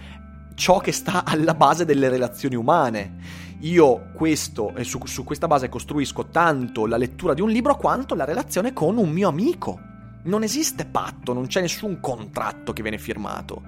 ciò 0.55 0.79
che 0.79 0.91
sta 0.91 1.25
alla 1.25 1.53
base 1.53 1.85
delle 1.85 2.09
relazioni 2.09 2.55
umane. 2.55 3.41
Io 3.61 4.09
questo, 4.13 4.73
su, 4.81 4.99
su 5.05 5.23
questa 5.23 5.47
base 5.47 5.69
costruisco 5.69 6.27
tanto 6.27 6.85
la 6.85 6.97
lettura 6.97 7.33
di 7.33 7.41
un 7.41 7.49
libro 7.49 7.75
quanto 7.77 8.13
la 8.13 8.25
relazione 8.25 8.73
con 8.73 8.97
un 8.97 9.09
mio 9.09 9.29
amico. 9.29 9.79
Non 10.23 10.43
esiste 10.43 10.85
patto, 10.85 11.33
non 11.33 11.47
c'è 11.47 11.61
nessun 11.61 11.99
contratto 11.99 12.73
che 12.73 12.81
viene 12.81 12.97
firmato. 12.97 13.61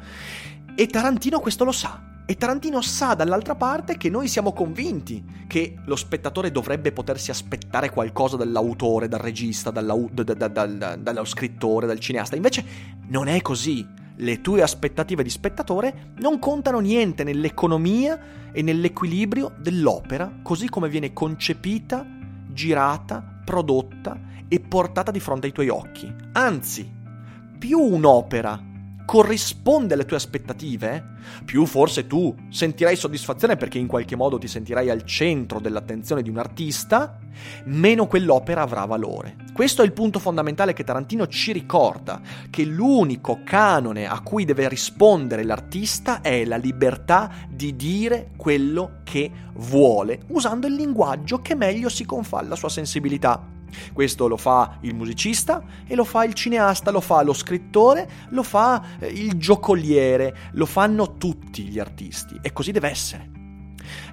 E 0.76 0.88
Tarantino 0.88 1.40
questo 1.40 1.64
lo 1.64 1.72
sa. 1.72 2.14
E 2.28 2.36
Tarantino 2.36 2.82
sa 2.82 3.14
dall'altra 3.14 3.56
parte 3.56 3.98
che 3.98 4.10
noi 4.10 4.28
siamo 4.28 4.52
convinti 4.52 5.24
che 5.48 5.76
lo 5.86 5.96
spettatore 5.96 6.52
dovrebbe 6.52 6.92
potersi 6.92 7.30
aspettare 7.30 7.90
qualcosa 7.90 8.36
dall'autore, 8.36 9.08
dal 9.08 9.20
regista, 9.20 9.70
dalla, 9.70 9.96
da, 10.12 10.24
da, 10.24 10.48
da, 10.48 10.96
dallo 10.96 11.26
scrittore, 11.26 11.88
dal 11.88 12.00
cineasta. 12.00 12.36
Invece 12.36 12.66
non 13.08 13.28
è 13.28 13.42
così 13.42 13.88
le 14.18 14.42
tue 14.42 14.62
aspettative 14.62 15.24
di 15.24 15.30
spettatore 15.30 16.14
non 16.18 16.40
contano 16.40 16.80
niente 16.80 17.24
nell'economia 17.24 18.52
e 18.52 18.62
nell'equilibrio 18.62 19.54
dell'opera, 19.58 20.40
così 20.42 20.70
come 20.70 20.90
viene 20.90 21.14
concepita, 21.14 22.06
girata, 22.48 23.42
prodotta 23.44 24.20
e 24.48 24.60
portata 24.60 25.12
di 25.12 25.20
fronte 25.20 25.48
ai 25.48 25.52
tuoi 25.52 25.70
occhi. 25.70 26.14
Anzi, 26.34 26.90
più 27.58 27.80
un'opera 27.80 28.74
corrisponde 29.06 29.94
alle 29.94 30.06
tue 30.06 30.18
aspettative, 30.18 31.14
più 31.46 31.66
forse 31.66 32.08
tu 32.08 32.36
sentirai 32.50 32.96
soddisfazione 32.96 33.56
perché 33.56 33.78
in 33.78 33.88
qualche 33.88 34.16
modo 34.16 34.38
ti 34.38 34.48
sentirai 34.48 34.90
al 34.90 35.04
centro 35.04 35.60
dell'attenzione 35.60 36.22
di 36.22 36.30
un 36.30 36.38
artista, 36.38 37.20
meno 37.66 38.08
quell'opera 38.08 38.62
avrà 38.62 38.86
valore. 38.86 39.36
Questo 39.54 39.82
è 39.82 39.86
il 39.86 39.94
punto 39.94 40.20
fondamentale 40.20 40.74
che 40.74 40.84
Tarantino 40.84 41.28
ci 41.28 41.52
ricorda, 41.52 42.20
che 42.50 42.66
l'unico 42.66 43.42
canone 43.44 44.08
a 44.08 44.20
cui 44.22 44.44
deve 44.44 44.68
rispondere 44.68 45.44
l'artista 45.44 46.22
è 46.22 46.44
la 46.44 46.58
libertà 46.58 47.32
di 47.50 47.76
dire 47.76 48.32
quello 48.36 49.02
che 49.04 49.32
vuole, 49.54 50.24
usando 50.28 50.68
il 50.68 50.74
linguaggio 50.74 51.42
che 51.42 51.56
meglio 51.56 51.90
si 51.90 52.06
confà 52.06 52.40
alla 52.40 52.56
sua 52.56 52.70
sensibilità. 52.70 53.55
Questo 53.94 54.28
lo 54.28 54.38
fa 54.38 54.78
il 54.82 54.96
musicista 54.96 55.64
e 55.86 55.96
lo 55.96 56.04
fa 56.04 56.24
il 56.24 56.34
cineasta, 56.34 56.92
lo 56.92 57.02
fa 57.02 57.22
lo 57.22 57.34
scrittore, 57.34 58.10
lo 58.30 58.44
fa 58.44 59.00
eh, 59.00 59.08
il 59.08 59.38
giocoliere, 59.38 60.36
lo 60.54 60.66
fanno 60.66 61.18
tutti 61.18 61.64
gli 61.64 61.80
artisti 61.80 62.38
e 62.42 62.52
così 62.54 62.72
deve 62.72 62.90
essere. 62.90 63.30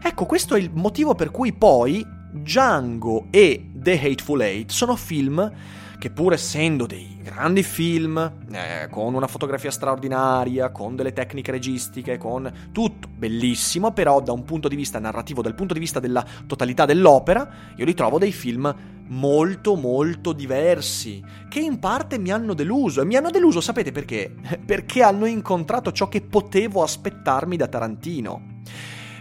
Ecco, 0.03 0.27
questo 0.27 0.55
è 0.55 0.59
il 0.59 0.71
motivo 0.73 1.15
per 1.15 1.31
cui 1.31 1.53
poi 1.53 2.05
Django 2.33 3.27
e 3.31 3.72
The 3.83 4.01
Hateful 4.01 4.41
Eight 4.43 4.71
sono 4.71 4.95
film 4.95 5.53
che 5.99 6.11
pur 6.11 6.33
essendo 6.33 6.87
dei 6.87 7.19
grandi 7.23 7.63
film, 7.63 8.17
eh, 8.51 8.89
con 8.91 9.15
una 9.15 9.27
fotografia 9.27 9.71
straordinaria, 9.71 10.71
con 10.71 10.97
delle 10.97 11.13
tecniche 11.13 11.51
registiche, 11.51 12.19
con 12.19 12.71
tutto 12.73 13.09
bellissimo, 13.09 13.93
però 13.93 14.21
da 14.21 14.33
un 14.33 14.45
punto 14.45 14.67
di 14.69 14.77
vista 14.77 14.99
narrativo, 14.99 15.43
dal 15.43 15.55
punto 15.55 15.75
di 15.75 15.81
vista 15.81 16.01
della 16.01 16.25
totalità 16.47 16.87
dell'opera, 16.87 17.49
io 17.77 17.85
li 17.85 17.95
trovo 17.95 18.19
dei 18.19 18.33
film 18.33 18.75
molto 19.09 19.75
molto 19.75 20.33
diversi, 20.33 21.23
che 21.49 21.61
in 21.61 21.79
parte 21.79 22.19
mi 22.19 22.31
hanno 22.31 22.55
deluso. 22.55 23.01
E 23.01 23.05
mi 23.05 23.17
hanno 23.17 23.31
deluso, 23.31 23.61
sapete 23.61 23.93
perché? 23.93 24.33
Perché 24.65 25.03
hanno 25.03 25.27
incontrato 25.27 25.93
ciò 25.93 26.09
che 26.09 26.21
potevo 26.21 26.83
aspettarmi 26.83 27.57
da 27.57 27.67
Tarantino. 27.67 28.61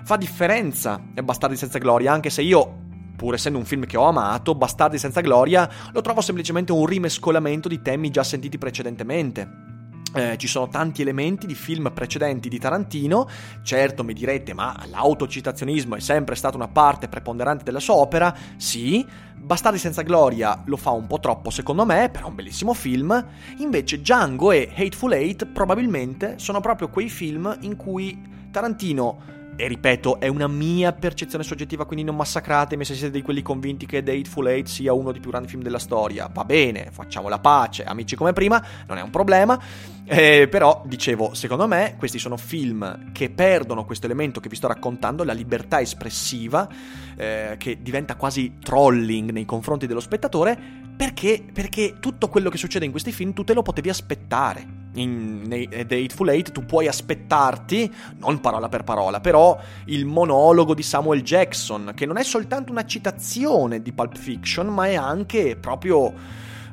Fa 0.04 0.18
differenza 0.18 1.00
Bastardi 1.24 1.56
senza 1.56 1.78
gloria, 1.78 2.12
anche 2.12 2.30
se 2.30 2.42
io 2.42 2.90
pur 3.22 3.36
essendo 3.36 3.60
un 3.60 3.66
film 3.66 3.86
che 3.86 3.98
ho 3.98 4.08
amato, 4.08 4.56
Bastardi 4.56 4.98
senza 4.98 5.22
gloria 5.22 5.70
lo 5.92 6.02
trovo 6.02 6.22
semplicemente 6.22 6.72
un 6.72 6.88
rimescolamento 6.88 7.68
di 7.68 7.80
temi 7.80 8.10
già 8.10 8.24
sentiti 8.24 8.58
precedentemente. 8.58 9.70
Eh, 10.16 10.40
ci 10.40 10.48
sono 10.48 10.68
tanti 10.70 11.04
elementi 11.04 11.46
di 11.46 11.54
film 11.54 11.92
precedenti 11.94 12.50
di 12.50 12.58
Tarantino, 12.58 13.30
certo 13.62 14.04
mi 14.04 14.14
direte 14.14 14.56
ma 14.56 14.76
l'autocitazionismo 14.90 15.98
è 15.98 16.00
sempre 16.00 16.34
stata 16.34 16.58
una 16.58 16.68
parte 16.68 17.10
preponderante 17.10 17.64
della 17.64 17.80
sua 17.80 17.94
opera, 17.94 18.36
sì, 18.58 19.06
Bastardi 19.36 19.78
senza 19.78 20.02
gloria 20.02 20.64
lo 20.66 20.76
fa 20.76 20.90
un 20.90 21.06
po' 21.06 21.20
troppo 21.20 21.52
secondo 21.52 21.86
me, 21.86 22.10
però 22.10 22.26
è 22.26 22.30
un 22.30 22.36
bellissimo 22.36 22.74
film, 22.74 23.24
invece 23.58 24.00
Django 24.00 24.52
e 24.52 24.68
Hateful 24.76 25.14
Eight 25.14 25.46
probabilmente 25.46 26.40
sono 26.40 26.60
proprio 26.60 26.90
quei 26.90 27.08
film 27.08 27.56
in 27.62 27.76
cui 27.76 28.20
Tarantino 28.50 29.41
e 29.56 29.68
ripeto, 29.68 30.20
è 30.20 30.28
una 30.28 30.48
mia 30.48 30.92
percezione 30.94 31.44
soggettiva, 31.44 31.86
quindi 31.86 32.04
non 32.04 32.16
massacratemi 32.16 32.84
se 32.84 32.96
siete 32.96 33.12
di 33.12 33.22
quelli 33.22 33.42
convinti 33.42 33.86
che 33.86 34.02
The 34.02 34.12
Hateful 34.12 34.48
Eight 34.48 34.68
sia 34.68 34.94
uno 34.94 35.12
dei 35.12 35.22
più 35.22 35.30
grandi 35.30 35.50
film 35.50 35.62
della 35.62 35.80
storia. 35.80 36.30
Va 36.34 36.44
bene, 36.46 36.90
facciamo 36.92 37.30
la 37.30 37.40
pace, 37.40 37.84
amici 37.84 38.16
come 38.16 38.34
prima, 38.34 38.64
non 38.88 38.98
è 38.98 39.02
un 39.02 39.10
problema. 39.10 39.60
Eh, 40.04 40.48
però, 40.50 40.82
dicevo, 40.86 41.34
secondo 41.34 41.68
me 41.68 41.96
questi 41.98 42.18
sono 42.20 42.38
film 42.38 43.12
che 43.12 43.30
perdono 43.30 43.86
questo 43.86 44.08
elemento 44.08 44.40
che 44.40 44.50
vi 44.50 44.56
sto 44.56 44.68
raccontando, 44.68 45.24
la 45.24 45.34
libertà 45.34 45.80
espressiva, 45.80 46.68
eh, 47.16 47.56
che 47.58 47.82
diventa 47.82 48.16
quasi 48.16 48.56
trolling 48.62 49.32
nei 49.32 49.46
confronti 49.46 49.86
dello 49.86 50.00
spettatore, 50.00 50.81
perché, 51.02 51.44
perché 51.52 51.96
tutto 52.00 52.28
quello 52.28 52.52
che 52.52 52.60
succede 52.60 52.86
in 52.86 52.92
questi 52.92 53.12
film 53.12 53.34
tu 53.34 53.44
te 53.44 53.56
lo 53.56 53.64
potevi 53.64 53.90
aspettare 53.90 54.90
in 54.94 55.48
The 55.50 55.96
Hateful 55.96 56.30
Eight 56.30 56.52
tu 56.52 56.64
puoi 56.64 56.88
aspettarti, 56.88 57.92
non 58.20 58.40
parola 58.40 58.70
per 58.70 58.84
parola, 58.84 59.20
però 59.20 59.60
il 59.86 60.06
monologo 60.06 60.76
di 60.76 60.84
Samuel 60.84 61.24
Jackson, 61.24 61.94
che 61.96 62.06
non 62.06 62.18
è 62.18 62.24
soltanto 62.24 62.72
una 62.72 62.86
citazione 62.86 63.82
di 63.82 63.94
Pulp 63.94 64.16
Fiction, 64.16 64.68
ma 64.68 64.86
è 64.86 64.94
anche 64.94 65.56
proprio... 65.56 66.14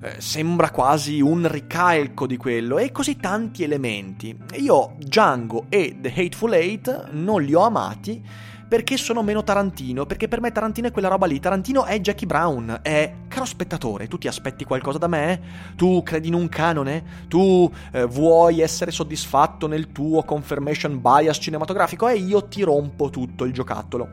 Eh, 0.00 0.20
sembra 0.20 0.70
quasi 0.70 1.20
un 1.20 1.50
ricalco 1.50 2.28
di 2.28 2.36
quello 2.36 2.78
e 2.78 2.92
così 2.92 3.16
tanti 3.16 3.64
elementi. 3.64 4.36
Io 4.58 4.94
Django 4.96 5.64
e 5.68 5.96
The 6.00 6.12
Hateful 6.14 6.52
Eight 6.52 7.08
non 7.12 7.42
li 7.42 7.52
ho 7.52 7.62
amati 7.62 8.22
perché 8.68 8.98
sono 8.98 9.22
meno 9.22 9.42
Tarantino, 9.42 10.04
perché 10.04 10.28
per 10.28 10.42
me 10.42 10.52
Tarantino 10.52 10.88
è 10.88 10.90
quella 10.90 11.08
roba 11.08 11.24
lì, 11.24 11.40
Tarantino 11.40 11.84
è 11.86 11.98
Jackie 12.00 12.26
Brown, 12.26 12.80
è 12.82 13.14
caro 13.26 13.46
spettatore, 13.46 14.08
tu 14.08 14.18
ti 14.18 14.28
aspetti 14.28 14.64
qualcosa 14.64 14.98
da 14.98 15.06
me? 15.06 15.40
Tu 15.74 16.02
credi 16.02 16.28
in 16.28 16.34
un 16.34 16.50
canone? 16.50 17.24
Tu 17.28 17.70
eh, 17.92 18.04
vuoi 18.04 18.60
essere 18.60 18.90
soddisfatto 18.90 19.66
nel 19.66 19.90
tuo 19.90 20.22
confirmation 20.22 21.00
bias 21.00 21.38
cinematografico? 21.40 22.08
E 22.08 22.16
io 22.16 22.46
ti 22.46 22.62
rompo 22.62 23.08
tutto 23.08 23.44
il 23.44 23.54
giocattolo. 23.54 24.06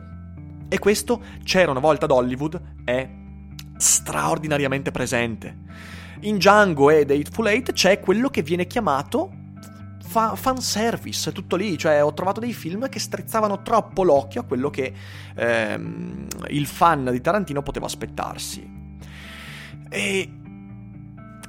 E 0.68 0.78
questo 0.78 1.20
c'era 1.44 1.70
una 1.70 1.80
volta 1.80 2.06
ad 2.06 2.10
Hollywood, 2.10 2.60
è 2.82 3.08
straordinariamente 3.76 4.90
presente. 4.90 5.64
In 6.20 6.36
Django 6.36 6.88
e 6.88 7.04
The 7.04 7.14
Hateful 7.14 7.46
Eight 7.46 7.72
c'è 7.72 8.00
quello 8.00 8.30
che 8.30 8.40
viene 8.40 8.66
chiamato 8.66 9.44
fa- 10.06 10.36
fanservice, 10.36 11.32
tutto 11.32 11.56
lì, 11.56 11.76
cioè 11.76 12.02
ho 12.02 12.14
trovato 12.14 12.40
dei 12.40 12.52
film 12.52 12.88
che 12.88 12.98
strizzavano 12.98 13.62
troppo 13.62 14.04
l'occhio 14.04 14.40
a 14.40 14.44
quello 14.44 14.70
che 14.70 14.92
ehm, 15.34 16.26
il 16.48 16.66
fan 16.66 17.08
di 17.10 17.20
Tarantino 17.20 17.62
poteva 17.62 17.86
aspettarsi. 17.86 18.74
E 19.88 20.30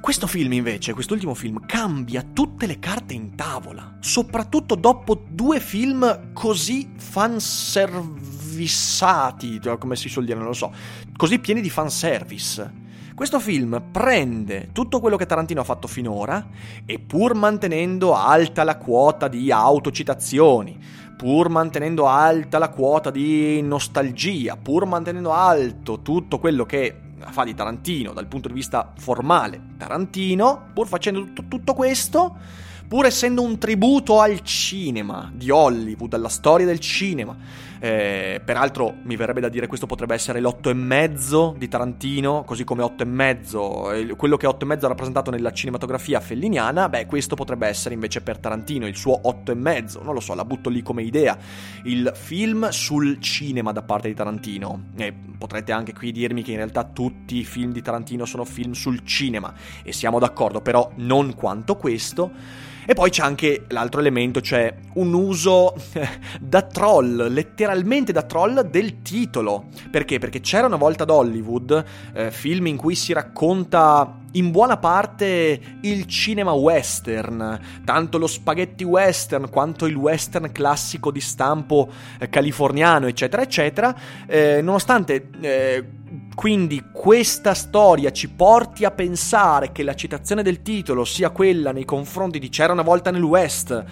questo 0.00 0.26
film 0.26 0.52
invece, 0.52 0.92
quest'ultimo 0.92 1.34
film, 1.34 1.64
cambia 1.66 2.22
tutte 2.22 2.66
le 2.66 2.78
carte 2.78 3.14
in 3.14 3.34
tavola, 3.34 3.96
soprattutto 4.00 4.74
dopo 4.74 5.24
due 5.28 5.60
film 5.60 6.32
così 6.32 6.90
fanservissati, 6.96 9.60
come 9.78 9.96
si 9.96 10.08
suol 10.08 10.24
dire, 10.24 10.38
non 10.38 10.48
lo 10.48 10.52
so, 10.52 10.72
così 11.16 11.38
pieni 11.38 11.60
di 11.60 11.70
fanservice 11.70 12.86
questo 13.18 13.40
film 13.40 13.82
prende 13.90 14.68
tutto 14.70 15.00
quello 15.00 15.16
che 15.16 15.26
Tarantino 15.26 15.62
ha 15.62 15.64
fatto 15.64 15.88
finora 15.88 16.50
e 16.86 17.00
pur 17.00 17.34
mantenendo 17.34 18.14
alta 18.14 18.62
la 18.62 18.76
quota 18.76 19.26
di 19.26 19.50
autocitazioni, 19.50 20.78
pur 21.16 21.48
mantenendo 21.48 22.06
alta 22.06 22.58
la 22.58 22.68
quota 22.68 23.10
di 23.10 23.60
nostalgia, 23.60 24.56
pur 24.56 24.86
mantenendo 24.86 25.32
alto 25.32 26.00
tutto 26.00 26.38
quello 26.38 26.64
che 26.64 26.96
fa 27.30 27.42
di 27.42 27.56
Tarantino 27.56 28.12
dal 28.12 28.28
punto 28.28 28.46
di 28.46 28.54
vista 28.54 28.92
formale 28.96 29.60
Tarantino, 29.76 30.68
pur 30.72 30.86
facendo 30.86 31.24
tutto, 31.24 31.42
tutto 31.48 31.74
questo, 31.74 32.36
pur 32.86 33.04
essendo 33.04 33.42
un 33.42 33.58
tributo 33.58 34.20
al 34.20 34.42
cinema 34.42 35.28
di 35.34 35.50
Hollywood, 35.50 36.14
alla 36.14 36.28
storia 36.28 36.66
del 36.66 36.78
cinema, 36.78 37.36
eh, 37.80 38.40
peraltro 38.44 38.96
mi 39.04 39.16
verrebbe 39.16 39.40
da 39.40 39.48
dire 39.48 39.66
questo 39.66 39.86
potrebbe 39.86 40.14
essere 40.14 40.40
l'otto 40.40 40.70
e 40.70 40.74
mezzo 40.74 41.54
di 41.56 41.68
Tarantino, 41.68 42.44
così 42.44 42.64
come 42.64 42.82
otto 42.82 43.02
e 43.02 43.06
mezzo, 43.06 43.92
eh, 43.92 44.06
quello 44.16 44.36
che 44.36 44.46
otto 44.46 44.64
e 44.64 44.68
mezzo 44.68 44.86
ha 44.86 44.88
rappresentato 44.88 45.30
nella 45.30 45.52
cinematografia 45.52 46.20
felliniana, 46.20 46.88
beh 46.88 47.06
questo 47.06 47.34
potrebbe 47.34 47.66
essere 47.66 47.94
invece 47.94 48.20
per 48.20 48.38
Tarantino 48.38 48.86
il 48.86 48.96
suo 48.96 49.18
otto 49.22 49.52
e 49.52 49.54
mezzo, 49.54 50.02
non 50.02 50.14
lo 50.14 50.20
so, 50.20 50.34
la 50.34 50.44
butto 50.44 50.68
lì 50.70 50.82
come 50.82 51.02
idea, 51.02 51.36
il 51.84 52.12
film 52.14 52.68
sul 52.70 53.20
cinema 53.20 53.72
da 53.72 53.82
parte 53.82 54.08
di 54.08 54.14
Tarantino. 54.14 54.86
E 54.96 55.14
potrete 55.38 55.72
anche 55.72 55.92
qui 55.92 56.12
dirmi 56.12 56.42
che 56.42 56.50
in 56.50 56.56
realtà 56.56 56.84
tutti 56.84 57.36
i 57.36 57.44
film 57.44 57.72
di 57.72 57.82
Tarantino 57.82 58.24
sono 58.24 58.44
film 58.44 58.72
sul 58.72 59.04
cinema, 59.04 59.54
e 59.82 59.92
siamo 59.92 60.18
d'accordo, 60.18 60.60
però 60.60 60.90
non 60.96 61.34
quanto 61.34 61.76
questo. 61.76 62.66
E 62.90 62.94
poi 62.94 63.10
c'è 63.10 63.22
anche 63.22 63.66
l'altro 63.68 64.00
elemento, 64.00 64.40
cioè 64.40 64.74
un 64.94 65.12
uso 65.12 65.74
da 66.40 66.62
troll, 66.62 67.30
letteralmente 67.30 68.12
da 68.12 68.22
troll 68.22 68.62
del 68.62 69.02
titolo. 69.02 69.66
Perché? 69.90 70.18
Perché 70.18 70.40
c'era 70.40 70.68
una 70.68 70.76
volta 70.76 71.02
ad 71.02 71.10
Hollywood 71.10 71.84
eh, 72.14 72.30
film 72.30 72.66
in 72.68 72.78
cui 72.78 72.94
si 72.94 73.12
racconta 73.12 74.20
in 74.32 74.50
buona 74.50 74.78
parte 74.78 75.60
il 75.82 76.06
cinema 76.06 76.52
western, 76.52 77.60
tanto 77.84 78.16
lo 78.16 78.26
spaghetti 78.26 78.84
western 78.84 79.50
quanto 79.50 79.84
il 79.84 79.94
western 79.94 80.50
classico 80.50 81.10
di 81.10 81.20
stampo 81.20 81.90
eh, 82.18 82.30
californiano, 82.30 83.06
eccetera, 83.06 83.42
eccetera, 83.42 83.94
eh, 84.26 84.62
nonostante 84.62 85.28
eh, 85.40 85.84
quindi 86.38 86.84
questa 86.92 87.52
storia 87.52 88.12
ci 88.12 88.30
porti 88.30 88.84
a 88.84 88.92
pensare 88.92 89.72
che 89.72 89.82
la 89.82 89.96
citazione 89.96 90.44
del 90.44 90.62
titolo 90.62 91.04
sia 91.04 91.30
quella 91.30 91.72
nei 91.72 91.84
confronti 91.84 92.38
di 92.38 92.48
C'era 92.48 92.72
una 92.72 92.82
volta 92.82 93.10
nel 93.10 93.24
West, 93.24 93.84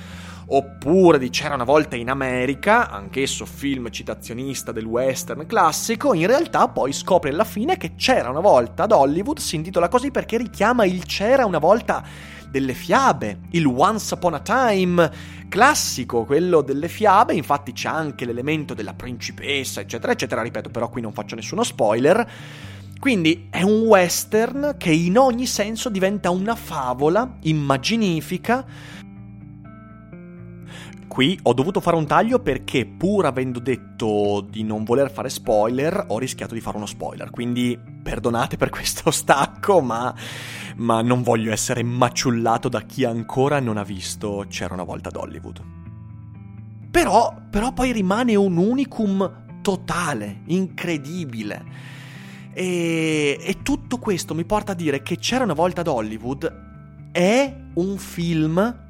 oppure 0.47 1.19
di 1.19 1.29
C'era 1.31 1.55
una 1.55 1.65
volta 1.65 1.97
in 1.97 2.09
America, 2.09 2.89
anch'esso 2.89 3.45
film 3.47 3.91
citazionista 3.91 4.71
del 4.71 4.85
western 4.85 5.45
classico, 5.47 6.15
in 6.15 6.29
realtà 6.29 6.69
poi 6.69 6.93
scopre 6.93 7.31
alla 7.31 7.43
fine 7.43 7.77
che 7.79 7.97
C'era 7.97 8.31
una 8.31 8.39
volta 8.39 8.85
ad 8.85 8.93
Hollywood 8.93 9.39
si 9.39 9.57
intitola 9.57 9.89
così 9.89 10.13
perché 10.13 10.37
richiama 10.37 10.85
il 10.85 11.05
C'era 11.05 11.45
una 11.47 11.59
volta 11.59 12.05
delle 12.49 12.75
fiabe, 12.75 13.41
il 13.51 13.67
Once 13.67 14.15
Upon 14.15 14.35
a 14.35 14.39
Time 14.39 15.11
classico, 15.49 16.25
quello 16.25 16.61
delle 16.63 16.89
fiabe, 16.89 17.35
infatti 17.35 17.73
c'è 17.73 17.89
anche 17.89 18.25
l'elemento 18.25 18.75
della 18.75 18.95
principessa, 18.95 19.81
eccetera, 19.81 20.13
eccetera, 20.13 20.43
ripeto, 20.43 20.71
però 20.71 20.89
qui 20.89 21.01
non 21.01 21.13
faccio 21.13 21.35
nessuno 21.35 21.63
spoiler. 21.63 22.31
Quindi 22.99 23.49
è 23.51 23.63
un 23.63 23.81
western 23.81 24.75
che 24.79 24.91
in 24.91 25.19
ogni 25.19 25.47
senso 25.47 25.91
diventa 25.91 26.31
una 26.31 26.55
favola 26.55 27.37
immaginifica 27.43 28.65
Qui 31.09 31.39
ho 31.43 31.53
dovuto 31.53 31.81
fare 31.81 31.97
un 31.97 32.07
taglio 32.07 32.41
perché 32.41 32.85
pur 32.85 33.27
avendo 33.27 33.59
detto 33.59 34.47
di 34.49 34.63
non 34.63 34.85
voler 34.85 35.11
fare 35.11 35.29
spoiler, 35.29 36.07
ho 36.09 36.19
rischiato 36.19 36.55
di 36.55 36.61
fare 36.61 36.77
uno 36.77 36.87
spoiler. 36.87 37.31
Quindi 37.31 37.79
perdonate 38.03 38.57
per 38.57 38.69
questo 38.71 39.11
stacco, 39.11 39.81
ma, 39.81 40.15
ma 40.77 41.03
non 41.03 41.23
voglio 41.23 41.53
essere 41.53 41.83
maciullato 41.83 42.69
da 42.69 42.83
chi 42.83 43.05
ancora 43.05 43.61
non 43.61 43.77
ha 43.77 43.85
visto 43.85 44.45
C'era 44.49 44.75
una 44.75 44.85
volta 44.85 45.09
ad 45.09 45.17
Hollywood. 45.17 45.63
Però, 46.91 47.35
però 47.51 47.73
poi 47.73 47.93
rimane 47.93 48.35
un 48.35 48.57
unicum 48.57 49.61
totale, 49.63 50.43
incredibile. 50.47 51.65
E, 52.53 53.39
e 53.41 53.63
tutto 53.63 53.99
questo 53.99 54.35
mi 54.35 54.45
porta 54.45 54.73
a 54.73 54.75
dire 54.75 55.03
che 55.03 55.19
C'era 55.19 55.45
una 55.45 55.55
volta 55.55 55.83
ad 55.83 55.89
Hollywood 55.89 56.65
è 57.13 57.55
un 57.75 57.97
film 57.97 58.86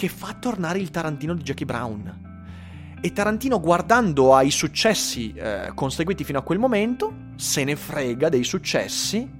che 0.00 0.08
fa 0.08 0.32
tornare 0.32 0.78
il 0.78 0.88
Tarantino 0.88 1.34
di 1.34 1.42
Jackie 1.42 1.66
Brown. 1.66 2.96
E 3.02 3.12
Tarantino, 3.12 3.60
guardando 3.60 4.34
ai 4.34 4.50
successi 4.50 5.30
eh, 5.34 5.72
conseguiti 5.74 6.24
fino 6.24 6.38
a 6.38 6.42
quel 6.42 6.58
momento, 6.58 7.32
se 7.36 7.64
ne 7.64 7.76
frega 7.76 8.30
dei 8.30 8.42
successi 8.42 9.30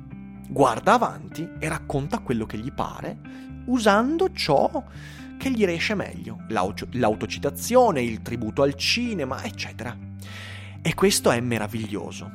guarda 0.46 0.92
avanti 0.92 1.49
e 1.59 1.66
racconta 1.66 2.18
quello 2.18 2.44
che 2.44 2.59
gli 2.59 2.70
pare, 2.73 3.16
usando 3.68 4.35
ciò 4.35 4.85
che 5.38 5.51
gli 5.51 5.64
riesce 5.64 5.94
meglio, 5.94 6.44
l'autocitazione, 6.49 8.03
il 8.03 8.20
tributo 8.20 8.61
al 8.61 8.75
cinema, 8.75 9.42
eccetera. 9.42 9.96
E 10.83 10.92
questo 10.92 11.31
è 11.31 11.40
meraviglioso. 11.40 12.31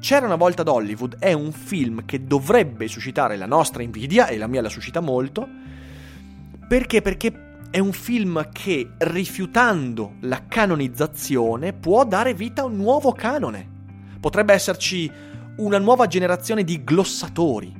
C'era 0.00 0.24
una 0.24 0.36
volta 0.36 0.62
ad 0.62 0.68
Hollywood 0.68 1.18
è 1.18 1.34
un 1.34 1.52
film 1.52 2.06
che 2.06 2.24
dovrebbe 2.24 2.88
suscitare 2.88 3.36
la 3.36 3.44
nostra 3.44 3.82
invidia, 3.82 4.28
e 4.28 4.38
la 4.38 4.46
mia 4.46 4.62
la 4.62 4.70
suscita 4.70 5.00
molto, 5.00 5.67
perché? 6.68 7.00
Perché 7.00 7.32
è 7.70 7.78
un 7.78 7.92
film 7.92 8.46
che, 8.52 8.90
rifiutando 8.98 10.16
la 10.20 10.44
canonizzazione, 10.46 11.72
può 11.72 12.04
dare 12.04 12.34
vita 12.34 12.60
a 12.60 12.66
un 12.66 12.76
nuovo 12.76 13.12
canone. 13.12 13.66
Potrebbe 14.20 14.52
esserci 14.52 15.10
una 15.56 15.78
nuova 15.78 16.06
generazione 16.06 16.64
di 16.64 16.84
glossatori, 16.84 17.74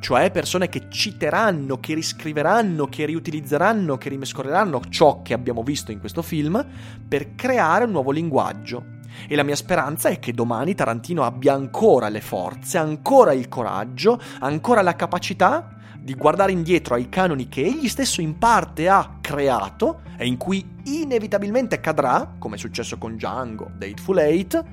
cioè 0.00 0.32
persone 0.32 0.68
che 0.68 0.86
citeranno, 0.88 1.78
che 1.78 1.94
riscriveranno, 1.94 2.86
che 2.86 3.04
riutilizzeranno, 3.06 3.96
che 3.96 4.08
rimescoleranno 4.08 4.80
ciò 4.88 5.22
che 5.22 5.34
abbiamo 5.34 5.62
visto 5.62 5.92
in 5.92 6.00
questo 6.00 6.22
film 6.22 6.66
per 7.06 7.36
creare 7.36 7.84
un 7.84 7.92
nuovo 7.92 8.10
linguaggio. 8.10 8.98
E 9.28 9.36
la 9.36 9.44
mia 9.44 9.54
speranza 9.54 10.08
è 10.08 10.18
che 10.18 10.32
domani 10.32 10.74
Tarantino 10.74 11.22
abbia 11.22 11.54
ancora 11.54 12.08
le 12.08 12.20
forze, 12.20 12.78
ancora 12.78 13.32
il 13.32 13.48
coraggio, 13.48 14.20
ancora 14.40 14.82
la 14.82 14.96
capacità 14.96 15.76
di 16.02 16.14
guardare 16.14 16.52
indietro 16.52 16.94
ai 16.94 17.08
canoni 17.08 17.48
che 17.48 17.62
egli 17.62 17.88
stesso 17.88 18.20
in 18.20 18.36
parte 18.38 18.88
ha 18.88 19.18
creato 19.20 20.02
e 20.16 20.26
in 20.26 20.36
cui 20.36 20.64
inevitabilmente 20.84 21.80
cadrà, 21.80 22.34
come 22.38 22.56
è 22.56 22.58
successo 22.58 22.98
con 22.98 23.14
Django, 23.14 23.70
Dateful 23.76 24.18
Eight, 24.18 24.64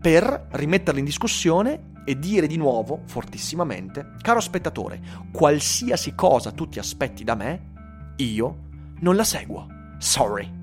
per 0.00 0.48
rimetterli 0.50 0.98
in 0.98 1.04
discussione 1.04 1.92
e 2.04 2.18
dire 2.18 2.46
di 2.46 2.56
nuovo, 2.56 3.02
fortissimamente, 3.06 4.14
caro 4.20 4.40
spettatore, 4.40 5.00
qualsiasi 5.32 6.14
cosa 6.14 6.52
tu 6.52 6.68
ti 6.68 6.78
aspetti 6.78 7.24
da 7.24 7.34
me, 7.34 8.14
io 8.16 8.58
non 9.00 9.16
la 9.16 9.24
seguo. 9.24 9.66
Sorry. 9.98 10.55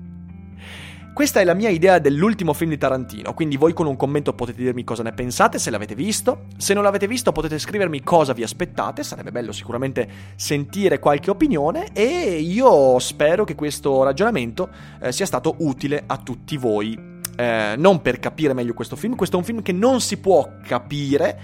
Questa 1.14 1.38
è 1.38 1.44
la 1.44 1.54
mia 1.54 1.68
idea 1.68 2.00
dell'ultimo 2.00 2.52
film 2.52 2.70
di 2.70 2.76
Tarantino, 2.76 3.34
quindi 3.34 3.56
voi 3.56 3.72
con 3.72 3.86
un 3.86 3.94
commento 3.94 4.32
potete 4.32 4.60
dirmi 4.60 4.82
cosa 4.82 5.04
ne 5.04 5.12
pensate, 5.12 5.60
se 5.60 5.70
l'avete 5.70 5.94
visto. 5.94 6.46
Se 6.56 6.74
non 6.74 6.82
l'avete 6.82 7.06
visto 7.06 7.30
potete 7.30 7.56
scrivermi 7.56 8.02
cosa 8.02 8.32
vi 8.32 8.42
aspettate, 8.42 9.04
sarebbe 9.04 9.30
bello 9.30 9.52
sicuramente 9.52 10.08
sentire 10.34 10.98
qualche 10.98 11.30
opinione 11.30 11.92
e 11.92 12.40
io 12.40 12.98
spero 12.98 13.44
che 13.44 13.54
questo 13.54 14.02
ragionamento 14.02 14.68
eh, 15.00 15.12
sia 15.12 15.24
stato 15.24 15.54
utile 15.58 16.02
a 16.04 16.16
tutti 16.16 16.56
voi. 16.56 16.98
Eh, 17.36 17.74
non 17.78 18.02
per 18.02 18.18
capire 18.18 18.52
meglio 18.52 18.74
questo 18.74 18.96
film, 18.96 19.14
questo 19.14 19.36
è 19.36 19.38
un 19.38 19.44
film 19.44 19.62
che 19.62 19.72
non 19.72 20.00
si 20.00 20.16
può 20.16 20.56
capire 20.66 21.38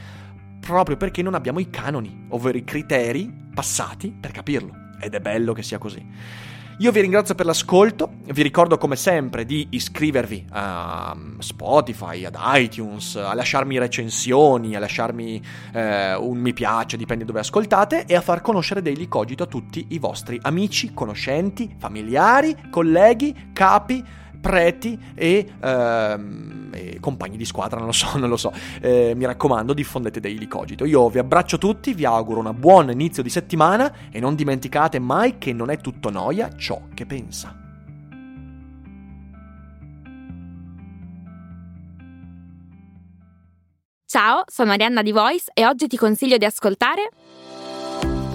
proprio 0.59 0.97
perché 0.97 1.23
non 1.23 1.35
abbiamo 1.35 1.61
i 1.61 1.71
canoni, 1.71 2.27
ovvero 2.31 2.59
i 2.59 2.65
criteri 2.65 3.33
passati 3.55 4.11
per 4.11 4.33
capirlo. 4.33 4.75
Ed 5.01 5.15
è 5.15 5.21
bello 5.21 5.53
che 5.53 5.63
sia 5.63 5.79
così. 5.79 6.05
Io 6.81 6.93
vi 6.93 7.03
ringrazio 7.03 7.35
per 7.35 7.45
l'ascolto, 7.45 8.13
vi 8.33 8.41
ricordo 8.41 8.79
come 8.79 8.97
sempre 8.97 9.45
di 9.45 9.67
iscrivervi 9.69 10.47
a 10.53 11.15
Spotify, 11.41 12.25
ad 12.25 12.39
iTunes, 12.55 13.17
a 13.17 13.35
lasciarmi 13.35 13.79
recensioni, 13.79 14.75
a 14.75 14.79
lasciarmi 14.79 15.43
eh, 15.75 16.15
un 16.15 16.39
mi 16.39 16.55
piace, 16.55 16.97
dipende 16.97 17.27
dove 17.27 17.41
ascoltate, 17.41 18.07
e 18.07 18.15
a 18.15 18.23
far 18.23 18.41
conoscere 18.41 18.81
Daily 18.81 19.09
Cogito 19.09 19.43
a 19.43 19.47
tutti 19.47 19.89
i 19.91 19.99
vostri 19.99 20.39
amici, 20.41 20.95
conoscenti, 20.95 21.71
familiari, 21.79 22.57
colleghi, 22.71 23.51
capi, 23.53 24.03
preti 24.41 24.99
e, 25.15 25.53
ehm, 25.61 26.71
e, 26.73 26.99
compagni 27.01 27.37
di 27.37 27.45
squadra, 27.45 27.79
non 27.79 27.87
lo 27.87 27.93
so, 27.93 28.17
non 28.19 28.29
lo 28.29 28.37
so. 28.37 28.53
Eh, 28.81 29.13
mi 29.15 29.27
raccomando, 29.27 29.73
diffondete 29.75 30.21
Daily 30.21 30.49
Cogito. 30.49 30.85
Io 30.85 31.09
vi 31.09 31.19
abbraccio 31.19 31.59
tutti, 31.59 31.95
vi 31.95 32.05
auguro 32.05 32.41
un 32.41 32.55
buon 32.59 32.91
inizio 32.91 33.23
di 33.23 33.31
settimana 33.31 33.93
e 34.11 34.21
non 34.21 34.35
dimenticate 34.35 34.99
mai 34.99 35.39
che 35.39 35.53
non 35.53 35.71
è 35.71 35.79
tutto 35.79 36.11
noia 36.11 36.51
ciò 36.57 36.81
che 36.95 37.07
pensa. 37.07 37.55
Ciao, 44.07 44.43
sono 44.47 44.73
Arianna 44.73 45.03
di 45.03 45.13
Voice 45.13 45.53
e 45.55 45.65
oggi 45.65 45.87
ti 45.87 45.97
consiglio 45.97 46.37
di 46.37 46.45
ascoltare. 46.45 47.11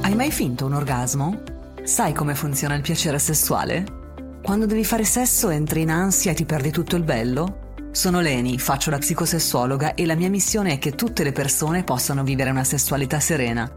Hai 0.01 0.15
mai 0.15 0.31
finto 0.31 0.65
un 0.65 0.73
orgasmo? 0.73 1.41
Sai 1.83 2.13
come 2.13 2.33
funziona 2.33 2.75
il 2.75 2.81
piacere 2.81 3.19
sessuale? 3.19 4.04
Quando 4.45 4.67
devi 4.67 4.86
fare 4.86 5.05
sesso 5.05 5.49
entri 5.49 5.81
in 5.81 5.89
ansia 5.89 6.29
e 6.29 6.36
ti 6.36 6.45
perdi 6.45 6.69
tutto 6.69 6.95
il 6.95 7.01
bello? 7.01 7.73
Sono 7.89 8.21
Leni, 8.21 8.60
faccio 8.60 8.91
la 8.91 8.99
psicosessuologa 8.99 9.95
e 9.95 10.05
la 10.05 10.13
mia 10.13 10.29
missione 10.29 10.73
è 10.73 10.77
che 10.77 10.91
tutte 10.91 11.23
le 11.23 11.31
persone 11.31 11.84
possano 11.84 12.23
vivere 12.23 12.51
una 12.51 12.63
sessualità 12.63 13.19
serena. 13.19 13.67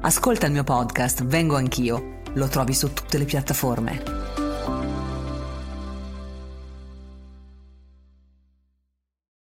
Ascolta 0.00 0.46
il 0.46 0.52
mio 0.52 0.64
podcast 0.64 1.24
Vengo 1.26 1.56
anch'io, 1.56 2.20
lo 2.32 2.48
trovi 2.48 2.72
su 2.72 2.94
tutte 2.94 3.18
le 3.18 3.26
piattaforme. 3.26 4.43